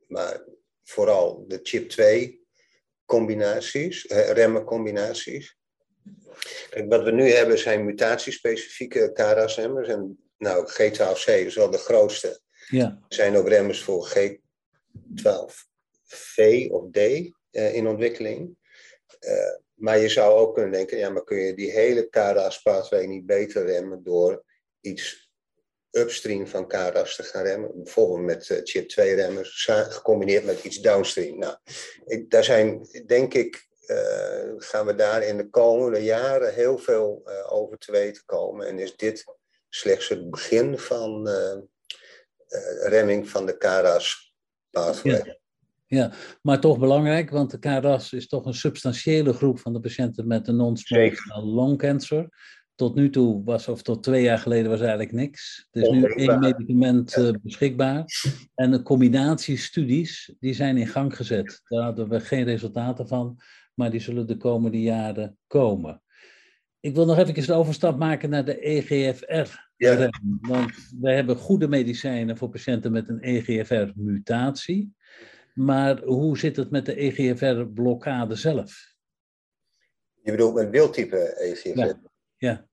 maar 0.07 0.45
vooral 0.85 1.45
de 1.47 1.61
CHIP-2 1.63 2.39
remmen-combinaties. 4.11 5.60
Kijk, 6.71 6.89
wat 6.89 7.05
we 7.05 7.11
nu 7.11 7.31
hebben 7.31 7.59
zijn 7.59 7.85
mutatiespecifieke 7.85 9.13
KRAS-remmers. 9.13 9.89
En 9.89 10.19
nou, 10.39 10.71
G12C 10.71 11.25
is 11.25 11.55
wel 11.55 11.71
de 11.71 11.79
grootste. 11.79 12.41
Ja. 12.69 12.85
Er 13.09 13.15
zijn 13.15 13.37
ook 13.37 13.49
remmers 13.49 13.83
voor 13.83 14.09
G12V 14.09 14.31
of 16.69 16.91
D 16.91 16.97
uh, 16.97 17.75
in 17.75 17.87
ontwikkeling. 17.87 18.59
Uh, 19.21 19.55
maar 19.75 19.99
je 19.99 20.09
zou 20.09 20.39
ook 20.39 20.55
kunnen 20.55 20.73
denken, 20.73 20.99
ja, 20.99 21.11
maar 21.11 21.25
kun 21.25 21.39
je 21.39 21.55
die 21.55 21.71
hele 21.71 22.09
KRAS-pathway 22.09 23.07
niet 23.07 23.27
beter 23.27 23.67
remmen 23.67 24.03
door 24.03 24.45
iets 24.81 25.31
upstream 25.91 26.47
van 26.47 26.69
KRAS 26.69 27.17
te 27.17 27.23
gaan 27.23 27.43
remmen? 27.43 27.83
Bijvoorbeeld 27.83 28.21
met 28.21 28.49
uh, 28.49 28.59
chip-2-remmers, 28.63 29.65
gecombineerd 29.65 30.45
met 30.45 30.65
iets 30.65 30.81
downstream. 30.81 31.39
Nou, 31.39 31.57
ik, 32.07 32.31
daar 32.31 32.45
zijn, 32.45 32.89
denk 33.07 33.35
ik, 33.35 33.69
uh, 33.91 34.53
gaan 34.59 34.87
we 34.87 34.95
daar 34.95 35.23
in 35.23 35.37
de 35.37 35.51
komende 35.51 35.99
jaren 36.05 36.55
heel 36.55 36.79
veel 36.79 37.23
uh, 37.27 37.53
over 37.53 37.79
te 37.79 37.93
weten 37.93 38.23
komen. 38.27 38.67
En 38.67 38.79
is 38.79 38.97
dit 38.97 39.25
slechts 39.69 40.09
het 40.09 40.31
begin 40.31 40.79
van 40.79 41.29
uh, 41.29 41.57
remming 42.83 43.29
van 43.29 43.47
de 43.47 43.57
KRAS 43.57 44.35
pathway. 44.71 45.23
Ja. 45.25 45.37
ja. 45.87 46.13
maar 46.43 46.61
toch 46.61 46.79
belangrijk, 46.79 47.31
want 47.31 47.51
de 47.51 47.59
KRAS 47.59 48.13
is 48.13 48.29
toch 48.29 48.45
een 48.45 48.55
substantiële 48.55 49.33
groep 49.33 49.59
van 49.59 49.73
de 49.73 49.81
patiënten 49.81 50.27
met 50.27 50.49
een 50.49 50.57
non-small 50.57 51.15
cell 51.15 51.43
lung 51.43 51.79
cancer. 51.79 52.29
Tot 52.75 52.95
nu 52.95 53.11
toe 53.11 53.45
was, 53.45 53.69
of 53.69 53.83
tot 53.83 54.03
twee 54.03 54.23
jaar 54.23 54.39
geleden 54.39 54.71
was 54.71 54.81
eigenlijk 54.81 55.13
niks. 55.13 55.67
Er 55.71 55.83
is 55.83 55.89
nu 55.89 56.05
één 56.05 56.39
medicament 56.39 57.13
ja. 57.13 57.33
beschikbaar. 57.43 58.05
En 58.55 58.71
de 58.71 58.83
combinatiestudies, 58.83 60.35
die 60.39 60.55
zijn 60.55 60.77
in 60.77 60.87
gang 60.87 61.17
gezet. 61.17 61.61
Daar 61.65 61.83
hadden 61.83 62.09
we 62.09 62.21
geen 62.21 62.45
resultaten 62.45 63.09
van 63.09 63.41
maar 63.81 63.91
die 63.91 64.01
zullen 64.01 64.27
de 64.27 64.37
komende 64.37 64.81
jaren 64.81 65.39
komen. 65.47 66.03
Ik 66.81 66.95
wil 66.95 67.07
nog 67.07 67.19
even 67.19 67.47
de 67.47 67.53
overstap 67.53 67.99
maken 67.99 68.31
naar 68.31 68.45
de 68.45 68.59
EGFR. 68.59 69.69
Ja. 69.77 70.11
Want 70.41 70.73
wij 71.01 71.15
hebben 71.15 71.37
goede 71.37 71.69
medicijnen 71.69 72.37
voor 72.37 72.49
patiënten 72.49 72.93
met 72.93 73.09
een 73.09 73.21
EGFR-mutatie. 73.21 74.95
Maar 75.55 76.03
hoe 76.03 76.39
zit 76.39 76.57
het 76.57 76.71
met 76.71 76.87
de 76.87 76.95
EGFR-blokkade 76.95 78.35
zelf? 78.35 78.95
Je 80.23 80.31
bedoelt 80.31 80.55
met 80.55 80.71
wildtype 80.71 81.17
EGFR? 81.39 81.79
Ja. 81.79 81.99
Ja, 82.37 82.67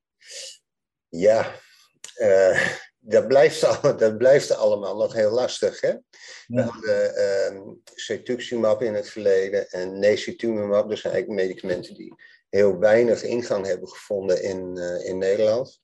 ja 1.09 1.51
uh, 2.21 2.67
dat, 3.09 3.27
blijft, 3.27 3.61
dat 3.99 4.17
blijft 4.17 4.51
allemaal 4.51 4.97
nog 4.97 5.13
heel 5.13 5.31
lastig. 5.31 5.81
Hè? 5.81 5.93
We 6.47 6.61
hadden 6.61 7.13
uh, 7.55 7.71
cetuximab 7.95 8.81
in 8.81 8.93
het 8.93 9.09
verleden 9.09 9.69
en 9.69 9.99
necitumumab. 9.99 10.89
Dat 10.89 10.97
zijn 10.97 11.13
eigenlijk 11.13 11.43
medicamenten 11.43 11.93
die 11.93 12.15
heel 12.49 12.79
weinig 12.79 13.23
ingang 13.23 13.65
hebben 13.65 13.87
gevonden 13.87 14.43
in, 14.43 14.77
uh, 14.77 15.05
in 15.05 15.17
Nederland. 15.17 15.81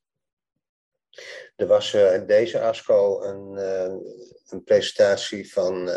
Er 1.56 1.68
was 1.68 1.94
uh, 1.94 2.28
deze 2.28 2.60
ASCO 2.60 3.22
een, 3.22 3.58
een 4.46 4.64
presentatie 4.64 5.54
van 5.54 5.90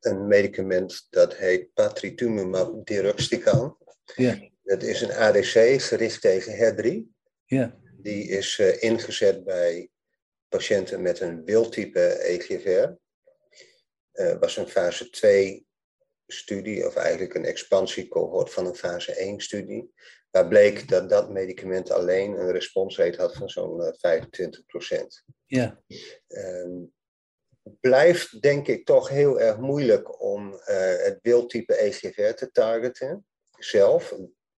een 0.00 0.26
medicament 0.26 1.06
dat 1.10 1.36
heet 1.36 1.72
patritumumab 1.74 2.86
deruxtecan. 2.86 3.76
Ja. 4.14 4.50
Dat 4.62 4.82
is 4.82 5.00
een 5.00 5.12
ADC 5.12 5.82
gericht 5.82 6.20
tegen 6.20 6.52
HER3. 6.52 7.14
Ja. 7.44 7.76
Die 8.06 8.28
is 8.28 8.58
uh, 8.58 8.82
ingezet 8.82 9.44
bij 9.44 9.90
patiënten 10.48 11.02
met 11.02 11.20
een 11.20 11.44
wildtype 11.44 12.00
EGFR. 12.00 12.88
Uh, 14.12 14.38
was 14.38 14.56
een 14.56 14.68
fase 14.68 15.10
2 15.10 15.66
studie, 16.26 16.86
of 16.86 16.94
eigenlijk 16.94 17.34
een 17.34 17.44
expansiecohort 17.44 18.52
van 18.52 18.66
een 18.66 18.74
fase 18.74 19.12
1 19.14 19.40
studie. 19.40 19.92
Waar 20.30 20.48
bleek 20.48 20.88
dat 20.88 21.08
dat 21.08 21.30
medicament 21.30 21.90
alleen 21.90 22.32
een 22.32 22.50
responsrate 22.50 23.20
had 23.20 23.34
van 23.34 23.48
zo'n 23.48 23.80
uh, 23.80 24.20
25%. 24.98 25.06
Ja. 25.46 25.82
Um, 26.28 26.92
blijft 27.80 28.42
denk 28.42 28.66
ik 28.66 28.84
toch 28.84 29.08
heel 29.08 29.40
erg 29.40 29.58
moeilijk 29.58 30.22
om 30.22 30.52
uh, 30.52 30.58
het 30.96 31.18
wildtype 31.22 31.74
EGFR 31.74 32.34
te 32.34 32.50
targeten 32.52 33.26
zelf. 33.58 34.14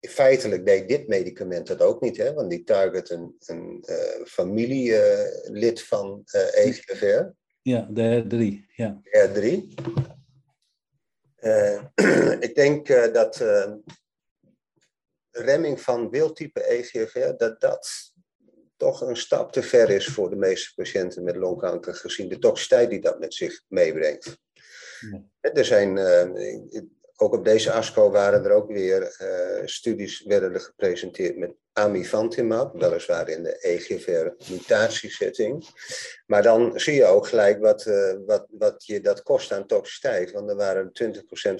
Feitelijk 0.07 0.65
deed 0.65 0.87
dit 0.87 1.07
medicament 1.07 1.67
dat 1.67 1.81
ook 1.81 2.01
niet, 2.01 2.17
hè, 2.17 2.33
want 2.33 2.49
die 2.49 2.63
target 2.63 3.09
een, 3.09 3.35
een 3.45 3.83
uh, 3.89 4.25
familielid 4.25 5.79
uh, 5.79 5.85
van 5.85 6.23
uh, 6.35 6.65
EGFR. 6.65 7.23
Ja, 7.61 7.87
de 7.91 8.23
R3. 8.23 8.65
Ja. 8.75 9.01
R3. 9.03 9.37
ik 12.47 12.55
denk 12.55 12.87
dat 13.13 13.43
remming 15.31 15.81
van 15.81 16.09
wildtype 16.09 16.63
EGFR, 16.63 17.35
dat 17.37 17.61
dat 17.61 18.13
toch 18.77 19.01
een 19.01 19.17
stap 19.17 19.51
te 19.51 19.61
ver 19.61 19.89
is 19.89 20.07
voor 20.07 20.29
de 20.29 20.35
meeste 20.35 20.73
patiënten 20.75 21.23
met 21.23 21.35
longkanker, 21.35 21.95
gezien 21.95 22.29
de 22.29 22.39
toxiciteit 22.39 22.89
die 22.89 23.01
dat 23.01 23.19
met 23.19 23.33
zich 23.33 23.61
meebrengt. 23.67 24.37
Ja. 25.11 25.51
Er 25.53 25.65
zijn, 25.65 25.97
ook 27.21 27.33
op 27.33 27.45
deze 27.45 27.71
ASCO 27.71 28.11
waren 28.11 28.45
er 28.45 28.51
ook 28.51 28.67
weer 28.67 29.17
uh, 29.21 29.61
studies 29.65 30.23
werden 30.23 30.53
er 30.53 30.59
gepresenteerd 30.59 31.37
met 31.37 31.53
amivantimab, 31.73 32.79
weliswaar 32.79 33.29
in 33.29 33.43
de 33.43 33.59
EGFR-mutatiesetting. 33.59 35.65
Maar 36.25 36.43
dan 36.43 36.79
zie 36.79 36.93
je 36.93 37.05
ook 37.05 37.27
gelijk 37.27 37.59
wat, 37.59 37.85
uh, 37.85 38.13
wat, 38.25 38.47
wat 38.49 38.85
je 38.85 39.01
dat 39.01 39.23
kost 39.23 39.51
aan 39.51 39.65
toxiciteit. 39.65 40.31
Want 40.31 40.49
er 40.49 40.55
waren 40.55 40.87
20% 40.87 40.91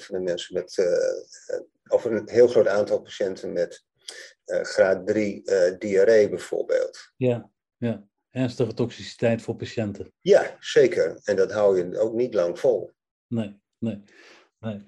van 0.01 0.15
de 0.15 0.21
mensen 0.21 0.53
met, 0.53 0.77
uh, 0.77 0.87
of 1.87 2.05
een 2.05 2.29
heel 2.29 2.47
groot 2.47 2.67
aantal 2.67 3.01
patiënten 3.01 3.53
met 3.53 3.83
graad 4.45 5.07
3 5.07 5.43
diarree 5.77 6.29
bijvoorbeeld. 6.29 7.11
Ja, 7.15 7.49
ja, 7.77 8.07
ernstige 8.29 8.73
toxiciteit 8.73 9.41
voor 9.41 9.55
patiënten. 9.55 10.13
Ja, 10.21 10.57
zeker. 10.59 11.19
En 11.23 11.35
dat 11.35 11.51
hou 11.51 11.77
je 11.77 11.99
ook 11.99 12.13
niet 12.13 12.33
lang 12.33 12.59
vol. 12.59 12.91
Nee, 13.27 13.59
nee, 13.77 14.03
nee. 14.59 14.83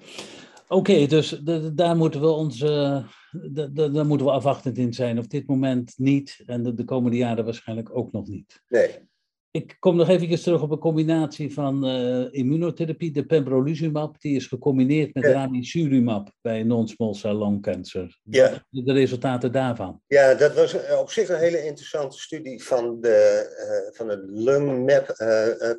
Oké, 0.72 0.92
okay, 0.92 1.08
dus 1.08 1.30
daar 1.74 1.96
moeten 1.96 2.22
we 2.22 2.28
ons, 2.28 2.60
daar 2.60 4.06
moeten 4.06 4.25
we 4.25 4.32
afwachtend 4.32 4.78
in 4.78 4.94
zijn. 4.94 5.20
Op 5.20 5.30
dit 5.30 5.48
moment 5.48 5.94
niet 5.98 6.44
en 6.46 6.63
de, 6.63 6.74
de, 6.74 6.84
komende 6.84 7.18
jaren 7.18 7.46
waarschijnlijk 7.46 7.98
ook 7.98 8.12
nog 8.12 8.28
niet. 8.28 8.62
Nee. 8.68 9.10
Ik 9.51 9.75
kom 9.80 9.96
nog 9.96 10.10
even 10.10 10.42
terug 10.42 10.62
op 10.62 10.72
een 10.72 10.80
combinatie 10.80 11.54
van 11.54 11.88
uh, 11.88 12.34
immunotherapie. 12.34 13.12
De 13.12 13.25
pembrolizumab, 13.25 14.22
die 14.22 14.36
is 14.36 14.48
gecombineerd 14.48 15.13
met 15.13 15.24
ja. 15.24 15.32
ramucirumab 15.32 16.32
bij 16.42 16.63
non-small 16.63 17.13
cell 17.13 17.36
lung 17.36 17.62
cancer. 17.62 18.20
Ja. 18.24 18.66
De 18.70 18.94
resultaten 18.94 19.51
daarvan. 19.51 20.01
Ja, 20.08 20.34
dat 20.34 20.56
was 20.56 20.75
op 21.00 21.12
zich 21.12 21.30
een 21.30 21.40
hele 21.40 21.66
interessante 21.66 22.20
studie 22.20 22.63
van, 22.63 23.01
de, 23.01 23.48
uh, 23.90 23.98
van 23.98 24.10
het 24.10 24.22
LungMap 24.25 25.16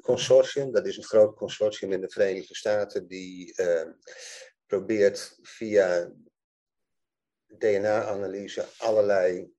consortium. 0.00 0.72
Dat 0.72 0.86
is 0.86 0.96
een 0.96 1.04
groot 1.04 1.34
consortium 1.34 1.92
in 1.92 2.00
de 2.00 2.10
Verenigde 2.10 2.54
Staten 2.54 3.06
die 3.06 3.54
probeert 4.72 5.38
via 5.42 6.12
DNA-analyse 7.58 8.64
allerlei 8.78 9.52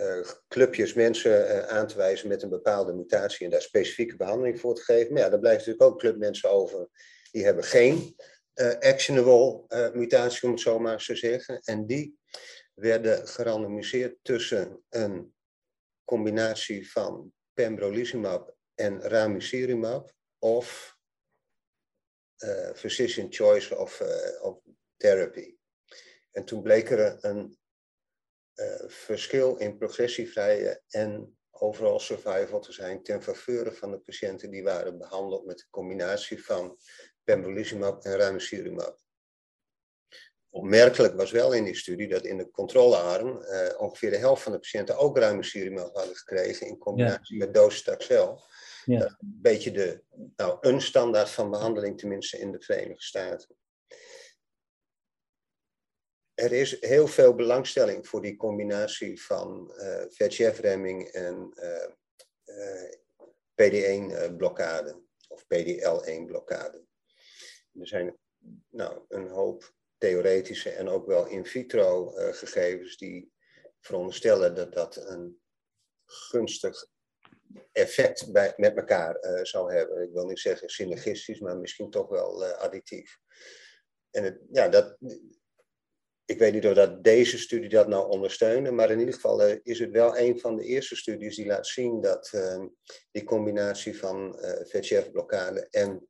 uh, 0.00 0.28
clubjes 0.48 0.94
mensen 0.94 1.30
uh, 1.30 1.66
aan 1.66 1.86
te 1.86 1.96
wijzen 1.96 2.28
met 2.28 2.42
een 2.42 2.48
bepaalde 2.48 2.92
mutatie 2.92 3.44
en 3.44 3.50
daar 3.50 3.62
specifieke 3.62 4.16
behandeling 4.16 4.60
voor 4.60 4.74
te 4.74 4.82
geven. 4.82 5.12
Maar 5.12 5.22
ja, 5.22 5.28
daar 5.28 5.38
blijft 5.38 5.66
natuurlijk 5.66 5.92
ook 5.92 5.98
clubmensen 5.98 6.50
over 6.50 6.88
die 7.30 7.44
hebben 7.44 7.64
geen 7.64 8.16
uh, 8.54 8.78
actionable 8.78 9.64
mutatie, 9.94 10.48
om 10.48 10.50
het 10.50 10.60
zo 10.60 10.78
maar 10.78 11.04
te 11.04 11.16
zeggen. 11.16 11.60
En 11.60 11.86
die 11.86 12.18
werden 12.74 13.28
gerandomiseerd 13.28 14.16
tussen 14.22 14.82
een 14.88 15.34
combinatie 16.04 16.90
van 16.90 17.32
pembrolizumab 17.54 18.56
en 18.74 19.00
ramucirumab 19.00 20.12
of 20.38 20.91
physician 22.74 23.26
choice 23.30 23.76
of, 23.76 24.00
of 24.40 24.60
therapy. 24.96 25.56
En 26.30 26.44
toen 26.44 26.62
bleek 26.62 26.90
er 26.90 27.24
een 27.24 27.58
uh, 28.54 28.88
verschil 28.88 29.56
in 29.56 29.76
progressievrije 29.76 30.82
en 30.88 31.36
overal 31.50 32.00
survival 32.00 32.60
te 32.60 32.72
zijn 32.72 33.02
ten 33.02 33.22
faveur 33.22 33.74
van 33.74 33.90
de 33.90 33.98
patiënten 33.98 34.50
die 34.50 34.62
waren 34.62 34.98
behandeld 34.98 35.46
met 35.46 35.60
een 35.60 35.70
combinatie 35.70 36.44
van 36.44 36.78
pembrolizumab 37.24 38.04
en 38.04 38.16
ramucirumab. 38.16 39.00
Opmerkelijk 40.50 41.14
was 41.14 41.30
wel 41.30 41.52
in 41.52 41.64
die 41.64 41.76
studie 41.76 42.08
dat 42.08 42.24
in 42.24 42.36
de 42.36 42.50
controlearm 42.50 43.42
uh, 43.42 43.80
ongeveer 43.80 44.10
de 44.10 44.16
helft 44.16 44.42
van 44.42 44.52
de 44.52 44.58
patiënten 44.58 44.96
ook 44.96 45.18
ramucirumab 45.18 45.94
hadden 45.94 46.16
gekregen 46.16 46.66
in 46.66 46.78
combinatie 46.78 47.38
met 47.38 47.54
docetaxel. 47.54 48.42
Ja. 48.84 49.04
Een 49.04 49.16
beetje 49.20 49.70
de, 49.70 50.02
nou, 50.36 50.58
een 50.60 50.80
standaard 50.80 51.30
van 51.30 51.50
behandeling, 51.50 51.98
tenminste 51.98 52.38
in 52.38 52.52
de 52.52 52.60
Verenigde 52.60 53.02
Staten 53.02 53.56
er 56.42 56.52
is 56.52 56.80
heel 56.80 57.06
veel 57.06 57.34
belangstelling 57.34 58.08
voor 58.08 58.22
die 58.22 58.36
combinatie 58.36 59.22
van 59.22 59.72
uh, 59.76 60.04
VEGF-remming 60.08 61.08
en 61.08 61.52
uh, 61.54 61.88
uh, 62.44 62.92
PD1-blokkade 63.62 65.00
of 65.28 65.44
PDL1-blokkade. 65.44 66.80
Er 67.72 67.86
zijn 67.86 68.18
nou, 68.68 69.00
een 69.08 69.28
hoop 69.28 69.74
theoretische 69.98 70.70
en 70.70 70.88
ook 70.88 71.06
wel 71.06 71.26
in 71.26 71.46
vitro 71.46 72.06
gegevens 72.10 72.96
die 72.96 73.32
veronderstellen 73.80 74.54
dat 74.54 74.72
dat 74.72 74.96
een 74.96 75.40
gunstig 76.04 76.86
effect 77.72 78.32
bij, 78.32 78.52
met 78.56 78.76
elkaar 78.76 79.18
zou 79.42 79.72
hebben. 79.72 80.02
Ik 80.02 80.12
wil 80.12 80.26
niet 80.26 80.38
zeggen 80.38 80.68
synergistisch, 80.68 81.40
maar 81.40 81.56
misschien 81.56 81.90
toch 81.90 82.08
wel 82.08 82.44
additief. 82.44 83.18
En 84.10 84.24
het, 84.24 84.38
ja, 84.50 84.68
dat, 84.68 84.96
ik 86.24 86.38
weet 86.38 86.52
niet 86.52 86.66
of 86.66 86.74
dat 86.74 87.04
deze 87.04 87.38
studie 87.38 87.68
dat 87.68 87.88
nou 87.88 88.10
ondersteunde, 88.10 88.70
maar 88.70 88.90
in 88.90 88.98
ieder 88.98 89.14
geval 89.14 89.48
uh, 89.48 89.56
is 89.62 89.78
het 89.78 89.90
wel 89.90 90.18
een 90.18 90.40
van 90.40 90.56
de 90.56 90.64
eerste 90.64 90.96
studies 90.96 91.36
die 91.36 91.46
laat 91.46 91.66
zien 91.66 92.00
dat 92.00 92.32
uh, 92.34 92.64
die 93.10 93.24
combinatie 93.24 93.98
van 93.98 94.38
uh, 94.38 94.60
eh, 94.60 94.66
VEGF-blokkade 94.66 95.66
en 95.70 96.08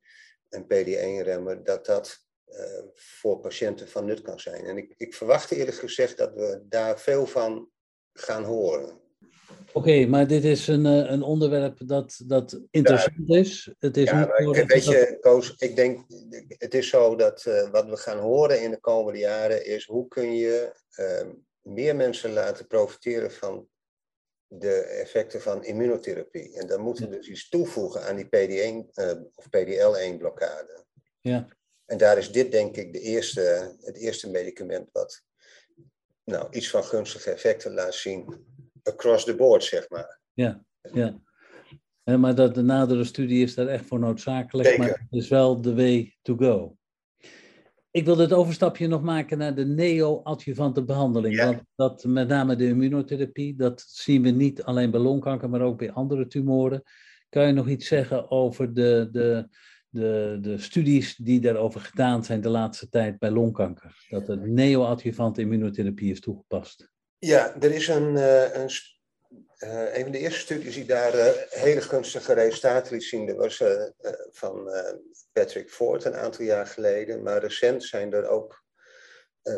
een 0.49 0.65
PD-1-remmer, 0.65 1.65
dat 1.65 1.87
dat 1.87 2.27
eh, 2.45 2.83
voor 2.95 3.41
patiënten 3.41 3.89
van 3.89 4.05
nut 4.05 4.23
kan 4.23 4.41
zijn. 4.41 4.65
En 4.65 4.77
ik, 4.77 4.95
ik 4.97 5.15
verwacht 5.15 5.51
eerlijk 5.51 5.77
gezegd 5.77 6.17
dat 6.17 6.35
we 6.35 6.63
daar 6.69 7.01
veel 7.01 7.27
van 7.27 7.71
gaan 8.13 8.45
horen. 8.45 9.02
Oké, 9.73 10.07
maar 10.07 10.27
dit 10.27 10.45
is 10.45 10.67
een, 10.69 10.87
eh, 10.87 11.11
een 11.11 11.23
onderwerp 11.23 11.79
dat, 11.87 12.21
dat 12.27 12.61
interessant 12.71 13.31
is. 13.31 13.73
Het 13.79 13.97
is 13.97 14.11
ja, 14.11 14.31
niet 14.37 14.67
weet 14.67 14.85
je, 14.85 15.19
Koos, 15.21 15.55
ik 15.59 15.77
denk, 15.77 16.05
het 16.49 16.75
is 16.75 16.89
zo 16.89 17.17
dat 17.17 17.45
uh, 17.49 17.71
wat 17.71 17.89
we 17.89 17.97
gaan 17.97 18.19
horen 18.19 18.63
in 18.63 18.71
de 18.71 18.81
komende 18.81 19.19
jaren 19.19 19.67
is 19.67 19.85
hoe 19.87 20.09
kun 20.09 20.35
je 20.35 20.73
uh, 20.97 21.33
meer 21.61 21.97
mensen 21.97 22.33
laten 22.33 22.67
profiteren 22.67 23.31
van 23.31 23.69
de 24.47 24.75
effecten 24.75 25.43
van 25.43 25.65
immunotherapie. 25.65 26.59
En 26.59 26.67
dan 26.67 26.81
moeten 26.81 27.09
we 27.09 27.17
dus 27.17 27.29
iets 27.29 27.49
toevoegen 27.49 28.03
aan 28.03 28.17
die 28.17 28.27
PD1 28.27 28.31
uh, 28.31 29.11
eh, 29.11 29.19
of 29.35 29.47
PDL1 29.47 30.19
blokkade. 30.19 30.85
Ja. 31.21 31.49
En 31.85 31.99
daar 31.99 32.19
is 32.19 32.33
dit 32.33 32.53
denk 32.53 32.77
ik 32.77 32.93
de 32.93 33.01
eerste, 33.01 33.77
het 33.81 33.97
eerste 33.97 34.31
medicament 34.31 34.89
wat 34.93 35.23
nou, 36.25 36.47
iets 36.51 36.71
van 36.71 36.85
gunstige 36.85 37.31
effecten 37.31 37.75
laat 37.75 37.95
zien 37.95 38.47
across 38.83 39.25
the 39.25 39.35
board, 39.35 39.65
zeg 39.65 39.91
maar. 39.91 40.21
Ja, 40.33 40.65
ja. 40.93 41.21
maar 42.17 42.35
dat 42.35 42.55
de 42.55 42.63
nadere 42.63 43.05
studie 43.05 43.43
is 43.43 43.55
daar 43.55 43.67
echt 43.67 43.87
voor 43.87 43.99
noodzakelijk, 43.99 44.69
Zeker. 44.69 44.85
maar 44.85 44.99
het 45.11 45.21
is 45.21 45.29
wel 45.29 45.61
de 45.61 45.75
way 45.75 46.17
to 46.23 46.37
go. 46.37 46.77
Ik 47.93 48.05
wil 48.05 48.19
het 48.19 48.33
overstapje 48.33 48.87
nog 48.87 49.03
maken 49.03 49.39
naar 49.39 49.55
de 49.55 49.67
neo-adjuvante 49.67 50.85
behandeling. 50.85 51.35
Ja. 51.35 51.45
Want 51.45 51.63
dat 51.75 52.05
met 52.05 52.29
name 52.29 52.57
de 52.57 52.67
immunotherapie, 52.67 53.57
dat 53.57 53.85
zien 53.87 54.23
we 54.23 54.31
niet 54.31 54.63
alleen 54.63 54.91
bij 54.91 55.01
longkanker, 55.01 55.51
maar 55.51 55.61
ook 55.61 55.79
bij 55.79 55.93
andere 55.93 56.27
tumoren. 56.27 56.83
Kan 57.29 57.47
je 57.47 57.53
nog 57.53 57.69
iets 57.69 57.87
zeggen 57.87 58.31
over 58.31 58.75
de, 58.75 59.09
de, 59.11 59.49
de, 59.89 60.39
de 60.41 60.59
studies 60.59 61.17
die 61.17 61.41
daarover 61.41 61.81
gedaan 61.81 62.25
zijn 62.25 62.41
de 62.41 62.49
laatste 62.49 62.89
tijd 62.89 63.19
bij 63.19 63.31
longkanker? 63.31 64.07
Dat 64.09 64.27
de 64.27 64.37
neo-adjuvante 64.37 65.41
immunotherapie 65.41 66.11
is 66.11 66.21
toegepast. 66.21 66.93
Ja, 67.25 67.55
er 67.61 67.73
is 67.73 67.89
een, 67.89 68.15
uh, 68.15 68.55
een, 68.55 68.71
uh, 69.59 69.97
een 69.97 70.03
van 70.03 70.13
de 70.13 70.19
eerste 70.19 70.41
studies 70.41 70.75
die 70.75 70.85
daar 70.85 71.15
uh, 71.15 71.31
hele 71.49 71.81
gunstige 71.81 72.33
resultaten 72.33 72.93
liet 72.93 73.03
zien. 73.03 73.27
Dat 73.27 73.37
was 73.37 73.63
van 74.31 74.71
Patrick 75.33 75.71
Ford 75.71 76.05
een 76.05 76.15
aantal 76.15 76.45
jaar 76.45 76.67
geleden. 76.67 77.23
Maar 77.23 77.41
recent 77.41 77.85
zijn 77.85 78.13
er 78.13 78.29
ook 78.29 78.65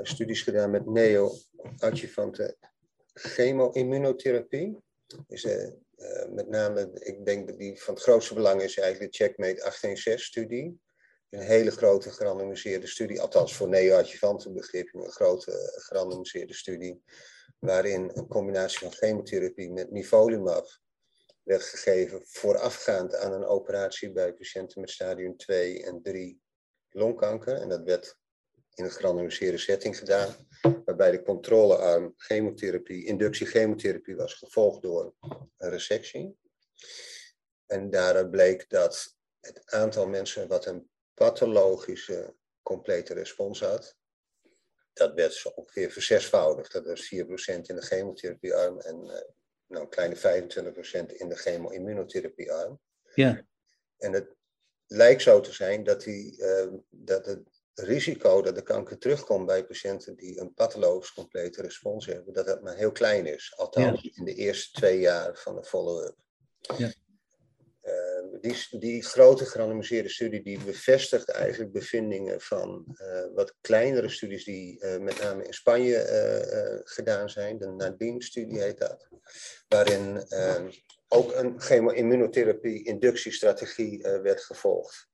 studies 0.03 0.43
gedaan 0.43 0.71
met 0.71 0.87
neo-adjuvante 0.87 2.57
chemo-immunotherapie. 3.13 4.79
Met 6.29 6.49
name, 6.49 6.91
ik 6.93 7.25
denk 7.27 7.49
dat 7.49 7.59
die 7.59 7.83
van 7.83 7.95
het 7.95 8.03
grootste 8.03 8.35
belang 8.35 8.63
is 8.63 8.79
eigenlijk 8.79 9.13
de 9.13 9.25
Checkmate 9.25 9.73
816-studie. 9.73 10.81
Een 11.31 11.41
hele 11.41 11.71
grote 11.71 12.11
gerandomiseerde 12.11 12.87
studie, 12.87 13.21
althans 13.21 13.55
voor 13.55 13.69
neo-adjuvante 13.69 14.53
begrip, 14.53 14.95
een 14.95 15.11
grote 15.11 15.73
gerandomiseerde 15.77 16.55
studie 16.55 17.03
waarin 17.59 18.11
een 18.15 18.27
combinatie 18.27 18.79
van 18.79 18.93
chemotherapie 18.93 19.71
met 19.71 19.91
nivolumab 19.91 20.83
werd 21.43 21.63
gegeven 21.63 22.21
voorafgaand 22.25 23.15
aan 23.15 23.33
een 23.33 23.45
operatie 23.45 24.13
bij 24.13 24.33
patiënten 24.33 24.81
met 24.81 24.91
stadium 24.91 25.37
2 25.37 25.85
en 25.85 26.03
3 26.03 26.41
longkanker. 26.91 27.55
En 27.55 27.69
dat 27.69 27.83
werd 27.83 28.17
in 28.75 28.85
een 28.85 28.91
gerandomiseerde 28.91 29.59
setting 29.59 29.99
gedaan, 29.99 30.35
waarbij 30.85 31.11
de 31.11 31.23
controlearm 31.23 32.13
chemotherapie, 32.17 33.05
inductie 33.05 33.47
chemotherapie 33.47 34.17
was 34.17 34.35
gevolgd 34.35 34.83
door 34.83 35.15
een 35.57 35.71
resectie. 35.71 36.37
En 37.67 37.91
daaruit 37.91 38.31
bleek 38.31 38.69
dat 38.69 39.17
het 39.41 39.63
aantal 39.65 40.07
mensen 40.07 40.49
wat 40.49 40.67
een 40.67 40.91
pathologische 41.15 42.35
complete 42.63 43.15
respons 43.15 43.61
had, 43.61 43.97
dat 44.95 45.15
werd 45.15 45.33
zo 45.33 45.49
ongeveer 45.49 45.91
verzesvoudigd. 45.91 46.73
Dat 46.73 46.87
was 46.87 47.15
4% 47.15 47.17
in 47.17 47.75
de 47.75 47.83
chemotherapiearm 47.83 48.81
en 48.81 48.97
uh, 49.05 49.13
nou, 49.67 49.83
een 49.83 49.89
kleine 49.89 50.17
25% 50.17 51.17
in 51.17 51.29
de 51.29 51.37
chemo-immunotherapiearm. 51.37 52.81
Ja. 53.15 53.47
En 53.99 54.13
het 54.13 54.35
lijkt 54.87 55.23
zo 55.23 55.41
te 55.41 55.53
zijn 55.53 55.85
dat, 55.85 56.03
die, 56.03 56.39
uh, 56.39 56.73
dat 56.91 57.27
het 57.27 57.49
risico 57.75 58.43
dat 58.43 58.55
de 58.55 58.63
kanker 58.63 58.99
terugkomt 58.99 59.47
bij 59.47 59.67
patiënten 59.67 60.17
die 60.17 60.41
een 60.41 60.55
pathologisch 60.55 61.13
complete 61.13 61.63
respons 61.63 62.07
hebben, 62.07 62.35
dat 62.35 62.47
dat 62.47 62.63
maar 62.63 62.77
heel 62.77 62.93
klein 62.93 63.27
is. 63.27 63.53
Althans 63.57 64.03
in 64.03 64.25
de 64.25 64.35
eerste 64.35 64.73
twee 64.73 65.01
jaar 65.01 65.37
van 65.37 65.55
de 65.55 65.65
follow-up. 65.65 66.17
Ja. 66.77 66.93
Die, 68.45 68.67
die 68.79 69.03
grote 69.03 69.45
gerandomiseerde 69.45 70.09
studie 70.09 70.43
die 70.43 70.65
bevestigt 70.65 71.29
eigenlijk 71.29 71.73
bevindingen 71.73 72.41
van 72.41 72.97
uh, 73.01 73.25
wat 73.35 73.55
kleinere 73.61 74.09
studies 74.09 74.45
die 74.45 74.85
uh, 74.85 74.99
met 74.99 75.23
name 75.23 75.45
in 75.45 75.53
Spanje 75.53 76.83
gedaan 76.85 77.31
zijn. 77.31 77.59
De 77.59 77.67
Nadine-studie 77.67 78.61
heet 78.61 78.79
dat. 78.79 79.09
Waarin 79.69 80.27
ook 81.09 81.35
een 81.35 81.61
chemo-immunotherapie-inductiestrategie 81.61 84.03
werd 84.23 84.41
gevolgd. 84.41 85.09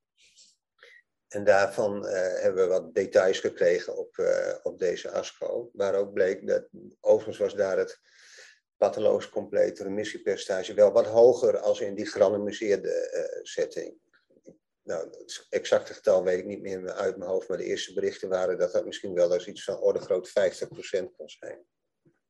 En 1.28 1.44
daarvan 1.44 2.06
hebben 2.06 2.62
we 2.62 2.68
wat 2.68 2.94
details 2.94 3.38
gekregen 3.38 3.96
op, 3.96 4.24
op 4.62 4.78
deze 4.78 5.10
ASCO. 5.10 5.70
Waar 5.72 5.94
ook 5.94 6.12
bleek 6.12 6.46
dat, 6.46 6.68
overigens 7.00 7.38
was 7.38 7.54
daar 7.54 7.78
het 7.78 8.00
pathologisch 8.80 9.28
complete 9.28 9.82
remissiepercentage 9.82 10.74
wel 10.74 10.92
wat 10.92 11.06
hoger 11.06 11.58
als 11.58 11.80
in 11.80 11.94
die 11.94 12.06
gerandomiseerde 12.06 13.10
uh, 13.14 13.40
setting. 13.42 13.94
Nou, 14.82 15.08
het 15.10 15.46
exacte 15.48 15.94
getal 15.94 16.24
weet 16.24 16.38
ik 16.38 16.46
niet 16.46 16.60
meer 16.60 16.92
uit 16.92 17.16
mijn 17.16 17.30
hoofd, 17.30 17.48
maar 17.48 17.58
de 17.58 17.64
eerste 17.64 17.94
berichten 17.94 18.28
waren 18.28 18.58
dat 18.58 18.72
dat 18.72 18.84
misschien 18.84 19.14
wel 19.14 19.34
eens 19.34 19.46
iets 19.46 19.64
van 19.64 19.80
orde 19.80 19.98
groot 19.98 20.28
50% 20.28 20.32
kon 21.16 21.28
zijn. 21.28 21.64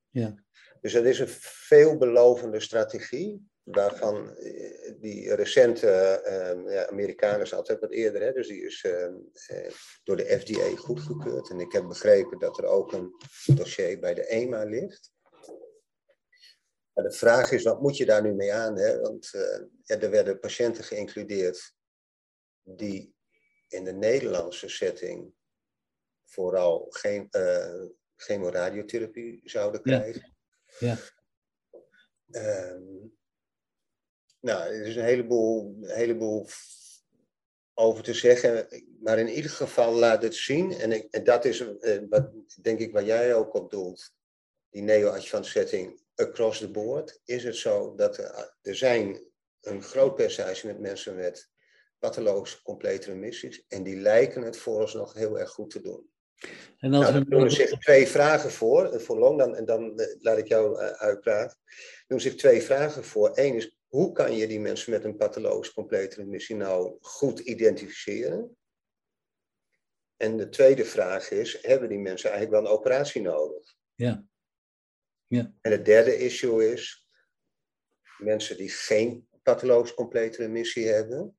Ja. 0.09 0.35
Dus 0.81 0.93
dat 0.93 1.05
is 1.05 1.19
een 1.19 1.29
veelbelovende 1.69 2.61
strategie. 2.61 3.49
waarvan 3.63 4.37
eh, 4.37 4.95
die 5.01 5.35
recente 5.35 5.87
uh, 6.27 6.73
ja, 6.73 6.89
Amerikanen 6.89 7.41
is 7.41 7.55
altijd 7.55 7.81
wat 7.81 7.91
eerder, 7.91 8.23
hè, 8.23 8.33
dus 8.33 8.49
die 8.49 8.63
is 8.63 8.85
uh, 8.85 9.71
door 10.05 10.17
de 10.17 10.39
FDA 10.41 10.77
goedgekeurd. 10.77 11.51
En 11.51 11.61
ik 11.61 11.73
heb 11.73 11.87
begrepen 11.89 12.39
dat 12.39 12.59
er 12.59 12.65
ook 12.65 12.93
een 12.93 13.15
dossier 13.47 13.99
bij 13.99 14.15
de 14.15 14.27
EMA 14.27 14.65
ligt. 14.65 15.13
Maar 16.95 17.05
de 17.05 17.13
vraag 17.13 17.51
is, 17.51 17.63
wat 17.63 17.81
moet 17.81 17.97
je 17.97 18.07
daar 18.07 18.23
nu 18.23 18.35
mee 18.35 18.53
aan? 18.53 18.79
Hè? 18.79 19.01
Want 19.01 19.31
ja, 19.83 19.99
er 19.99 20.11
werden 20.11 20.41
patiënten 20.41 20.85
geïncludeerd 20.85 21.75
die 22.63 23.15
in 23.69 23.85
de 23.85 23.93
Nederlandse 23.93 24.69
setting 24.69 25.33
vooral 26.25 26.87
geen, 26.89 27.29
chemoradiotherapie 28.21 29.41
zouden 29.45 29.83
krijgen. 29.83 30.37
Ja. 30.79 30.97
ja. 32.27 32.69
Um, 32.71 33.19
nou, 34.41 34.63
er 34.63 34.87
is 34.87 34.97
een 34.97 35.05
heleboel, 35.05 35.77
een 35.81 35.97
heleboel 35.97 36.47
over 37.75 38.03
te 38.03 38.15
zeggen. 38.15 38.69
Maar 39.01 39.19
in 39.19 39.29
ieder 39.29 39.51
geval 39.51 39.93
laat 39.93 40.23
het 40.23 40.35
zien. 40.35 40.73
En, 40.73 40.93
ik, 40.93 41.07
en 41.11 41.25
dat 41.25 41.45
is 41.45 41.61
uh, 41.61 42.03
wat, 42.09 42.31
denk 42.63 42.79
ik 42.79 42.93
waar 42.93 43.05
jij 43.05 43.35
ook 43.35 43.55
op 43.55 43.71
doelt. 43.71 44.13
Die 44.71 44.83
neo-adjuvant 44.83 45.47
setting 45.47 46.01
across 46.21 46.59
the 46.59 46.71
board. 46.71 47.21
Is 47.25 47.45
het 47.45 47.57
zo 47.57 47.95
dat 47.95 48.19
er, 48.19 48.57
er 48.63 48.77
zijn 48.77 49.31
een 49.61 49.83
groot 49.83 50.15
percentage 50.15 50.67
met 50.67 50.79
mensen 50.79 51.17
met 51.17 51.51
pathologische 51.99 52.63
complete 52.63 53.11
remissies. 53.11 53.65
En 53.69 53.83
die 53.83 53.97
lijken 53.97 54.43
het 54.43 54.57
vooralsnog 54.57 55.15
heel 55.15 55.39
erg 55.39 55.51
goed 55.51 55.71
te 55.71 55.81
doen. 55.81 56.09
En 56.79 56.95
als 56.95 57.11
nou, 57.11 57.25
doen 57.25 57.51
zich 57.51 57.79
twee 57.79 58.07
vragen 58.07 58.51
voor, 58.51 58.85
eh, 58.85 59.01
voor 59.01 59.19
Long, 59.19 59.39
dan, 59.39 59.57
en 59.57 59.65
dan 59.65 59.99
eh, 59.99 60.17
laat 60.19 60.39
ik 60.39 60.49
jou 60.49 60.83
uh, 60.83 60.91
uitpraten. 60.91 61.59
Er 61.67 62.05
doen 62.07 62.21
zich 62.21 62.35
twee 62.35 62.63
vragen 62.63 63.05
voor. 63.05 63.31
Eén 63.35 63.55
is, 63.55 63.79
hoe 63.89 64.13
kan 64.13 64.37
je 64.37 64.47
die 64.47 64.61
mensen 64.61 64.93
met 64.93 65.05
een 65.05 65.17
pathologisch 65.17 65.73
complete 65.73 66.17
remissie 66.17 66.57
nou 66.57 66.97
goed 67.01 67.39
identificeren? 67.39 68.57
En 70.17 70.37
de 70.37 70.49
tweede 70.49 70.85
vraag 70.85 71.31
is, 71.31 71.63
hebben 71.63 71.89
die 71.89 71.99
mensen 71.99 72.31
eigenlijk 72.31 72.63
wel 72.63 72.71
een 72.71 72.79
operatie 72.79 73.23
nodig? 73.23 73.75
Ja. 73.95 74.25
Ja. 75.31 75.53
En 75.61 75.71
het 75.71 75.85
derde 75.85 76.19
issue 76.19 76.73
is, 76.73 77.09
mensen 78.19 78.57
die 78.57 78.69
geen 78.69 79.29
pathologisch 79.43 79.95
complete 79.95 80.43
remissie 80.43 80.87
hebben, 80.87 81.37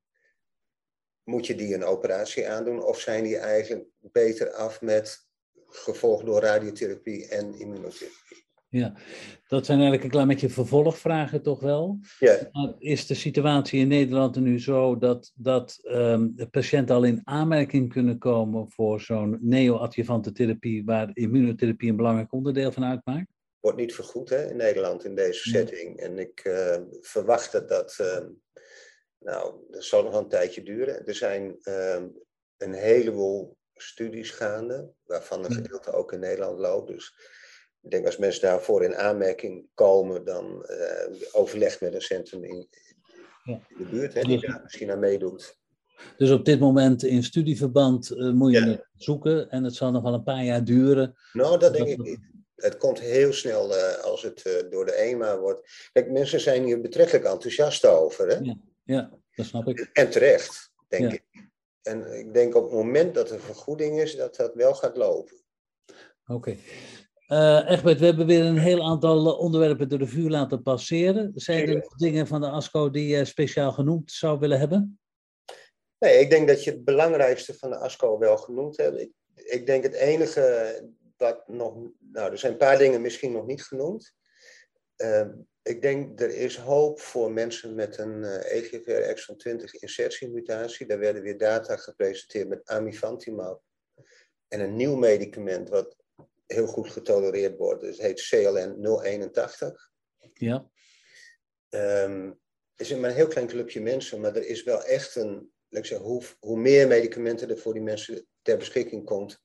moet 1.24 1.46
je 1.46 1.56
die 1.56 1.74
een 1.74 1.84
operatie 1.84 2.50
aandoen 2.50 2.84
of 2.84 3.00
zijn 3.00 3.24
die 3.24 3.38
eigenlijk 3.38 3.86
beter 4.00 4.52
af 4.52 4.82
met 4.82 5.28
gevolgd 5.68 6.26
door 6.26 6.42
radiotherapie 6.42 7.28
en 7.28 7.60
immunotherapie? 7.60 8.46
Ja, 8.70 8.94
dat 9.48 9.66
zijn 9.66 9.78
eigenlijk 9.78 10.04
een 10.04 10.14
klein 10.14 10.28
beetje 10.28 10.50
vervolgvragen 10.50 11.42
toch 11.42 11.60
wel. 11.60 12.00
Ja. 12.20 12.76
Is 12.80 13.06
de 13.06 13.14
situatie 13.14 13.80
in 13.80 13.88
Nederland 13.88 14.36
nu 14.36 14.60
zo 14.60 14.98
dat, 14.98 15.32
dat 15.36 15.80
um, 15.84 16.36
de 16.36 16.48
patiënten 16.48 16.96
al 16.96 17.04
in 17.04 17.22
aanmerking 17.24 17.90
kunnen 17.90 18.18
komen 18.18 18.70
voor 18.70 19.02
zo'n 19.02 19.38
neo-adjuvante 19.42 20.32
therapie 20.32 20.86
waar 20.86 21.10
immunotherapie 21.14 21.90
een 21.90 21.96
belangrijk 21.96 22.34
onderdeel 22.34 22.72
van 22.72 22.84
uitmaakt? 22.84 23.41
Wordt 23.62 23.78
niet 23.78 23.96
vergoed 23.96 24.30
hè, 24.30 24.50
in 24.50 24.56
Nederland 24.56 25.06
in 25.06 25.16
deze 25.16 25.50
setting. 25.50 26.00
En 26.00 26.20
ik 26.20 26.46
uh, 26.46 26.78
verwacht 27.02 27.52
dat 27.52 27.70
dat, 27.70 27.98
uh, 28.02 28.28
nou, 29.20 29.56
dat 29.70 29.84
zal 29.84 30.04
nog 30.04 30.16
een 30.16 30.30
tijdje 30.30 30.64
duren. 30.64 31.06
Er 31.06 31.16
zijn 31.16 31.56
uh, 31.64 32.04
een 32.58 32.74
heleboel 32.74 33.58
studies 33.74 34.32
gaande, 34.32 34.92
waarvan 35.04 35.46
een 35.46 35.54
gedeelte 35.54 35.92
ook 35.92 36.14
in 36.14 36.20
Nederland 36.20 36.60
loopt. 36.60 36.88
Dus 36.88 37.14
ik 37.82 37.92
denk 37.92 38.06
als 38.06 38.18
mensen 38.18 38.42
daarvoor 38.42 38.84
in 38.84 38.96
aanmerking 38.96 39.68
komen, 39.74 40.26
dan 40.26 40.66
uh, 40.70 41.22
overleg 41.32 41.82
met 41.82 41.94
een 41.94 42.02
centrum 42.02 42.44
in, 42.44 42.68
in 43.44 43.64
de 43.78 43.86
buurt, 43.86 44.14
hè, 44.14 44.22
die 44.22 44.40
daar 44.40 44.62
misschien 44.64 44.92
aan 44.92 45.00
meedoet. 45.00 45.60
Dus 46.18 46.32
op 46.32 46.46
dit 46.46 46.60
moment 46.60 47.04
in 47.04 47.24
studieverband 47.24 48.12
uh, 48.12 48.32
moet 48.32 48.52
je 48.52 48.60
het 48.60 48.88
zoeken 48.96 49.50
en 49.50 49.64
het 49.64 49.76
zal 49.76 49.92
nog 49.92 50.04
wel 50.04 50.14
een 50.14 50.24
paar 50.24 50.44
jaar 50.44 50.64
duren. 50.64 51.16
Nou, 51.34 51.60
dat 51.60 51.74
denk 51.74 51.88
ik 51.88 51.98
niet. 51.98 52.31
Het 52.62 52.78
komt 52.78 53.00
heel 53.00 53.34
snel 53.34 53.76
uh, 53.76 53.98
als 53.98 54.22
het 54.22 54.66
door 54.70 54.86
de 54.86 54.94
EMA 54.94 55.40
wordt. 55.40 55.90
Kijk, 55.92 56.12
mensen 56.12 56.40
zijn 56.40 56.64
hier 56.64 56.82
betrekkelijk 56.82 57.26
enthousiast 57.26 57.86
over. 57.86 58.28
Hè? 58.28 58.36
Ja, 58.36 58.58
ja 58.84 59.12
dat 59.36 59.46
snap 59.46 59.68
ik. 59.68 59.90
En 59.94 60.10
terecht, 60.10 60.72
denk 60.88 61.12
ik. 61.12 61.24
En 61.82 62.20
ik 62.20 62.34
denk 62.34 62.56
op 62.56 62.64
het 62.64 62.74
moment 62.74 63.16
dat 63.16 63.32
er 63.32 63.40
vergoeding 63.40 64.00
is, 64.00 64.16
dat 64.16 64.36
dat 64.36 64.54
wel 64.54 64.74
gaat 64.74 64.98
lopen. 64.98 65.42
Oké. 66.26 66.56
Uh, 67.28 67.70
Egbert, 67.70 68.00
we 68.00 68.06
hebben 68.06 68.26
weer 68.26 68.46
een 68.46 68.58
heel 68.58 68.84
aantal 68.84 69.38
onderwerpen 69.38 69.90
door 69.90 70.00
de 70.00 70.08
vuur 70.08 70.30
laten 70.30 70.62
passeren. 70.62 71.32
Zijn 71.36 71.68
er 71.68 71.76
nog 71.76 71.96
dingen 71.96 72.28
van 72.28 72.42
de 72.42 72.50
ASCO 72.50 72.90
die 72.90 73.08
je 73.08 73.26
speciaal 73.26 73.72
genoemd 73.72 74.12
zou 74.12 74.40
willen 74.40 74.60
hebben? 74.60 75.00
Nee, 76.00 76.20
ik 76.20 76.30
denk 76.30 76.48
dat 76.48 76.64
je 76.64 76.72
het 76.72 76.84
belangrijkste 76.84 77.54
van 77.54 77.70
de 77.70 77.78
ASCO 77.78 78.18
wel 78.18 78.38
genoemd 78.38 78.78
hebt. 78.78 79.00
Ik, 79.00 79.12
ik 79.36 79.66
denk 79.66 79.84
het 79.84 79.94
enige 79.94 80.76
wat 81.22 81.48
nog... 81.48 81.74
Nou, 82.00 82.32
er 82.32 82.38
zijn 82.38 82.52
een 82.52 82.58
paar 82.58 82.78
dingen 82.78 83.02
misschien 83.02 83.32
nog 83.32 83.46
niet 83.46 83.64
genoemd. 83.64 84.14
Uh, 84.98 85.28
ik 85.62 85.82
denk 85.82 86.20
er 86.20 86.30
is 86.30 86.58
hoop 86.58 87.00
voor 87.00 87.32
mensen 87.32 87.76
met 87.76 87.98
een 87.98 88.22
uh, 88.22 88.36
eh, 88.36 88.58
EGFR 88.58 88.92
exon 88.92 89.38
20 89.38 89.74
insertiemutatie. 89.74 90.88
Daar 90.88 91.00
werden 91.00 91.22
weer 91.22 91.38
data 91.38 91.76
gepresenteerd 91.76 92.48
met 92.48 92.68
amivantimab. 92.68 93.62
En 94.48 94.60
een 94.60 94.76
nieuw 94.76 94.96
medicament 94.96 95.70
wat 95.70 95.96
heel 96.46 96.68
goed 96.68 96.90
getolereerd 96.90 97.58
wordt. 97.58 97.82
Dus 97.82 97.98
het 97.98 98.06
heet 98.06 98.28
CLN 98.28 99.02
081. 99.04 99.90
Ja. 100.34 100.70
Um, 101.70 102.40
er 102.76 102.86
is 102.86 102.96
maar 102.96 103.10
een 103.10 103.16
heel 103.16 103.28
klein 103.28 103.48
clubje 103.48 103.82
mensen, 103.82 104.22
maar 104.22 104.36
er 104.36 104.46
is 104.46 104.64
wel 104.64 104.84
echt 104.84 105.16
een, 105.16 105.52
ik 105.70 105.88
hoe, 105.88 106.24
hoe 106.40 106.60
meer 106.60 106.88
medicamenten 106.88 107.50
er 107.50 107.58
voor 107.58 107.74
die 107.74 107.82
mensen 107.82 108.28
ter 108.42 108.58
beschikking 108.58 109.06
komt, 109.06 109.44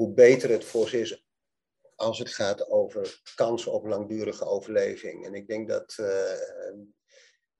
hoe 0.00 0.12
beter 0.12 0.50
het 0.50 0.64
voor 0.64 0.88
ze 0.88 1.00
is 1.00 1.24
als 1.94 2.18
het 2.18 2.30
gaat 2.30 2.70
over 2.70 3.20
kansen 3.34 3.72
op 3.72 3.86
langdurige 3.86 4.44
overleving. 4.44 5.26
En 5.26 5.34
ik 5.34 5.46
denk 5.46 5.68
dat 5.68 5.96
uh, 6.00 6.06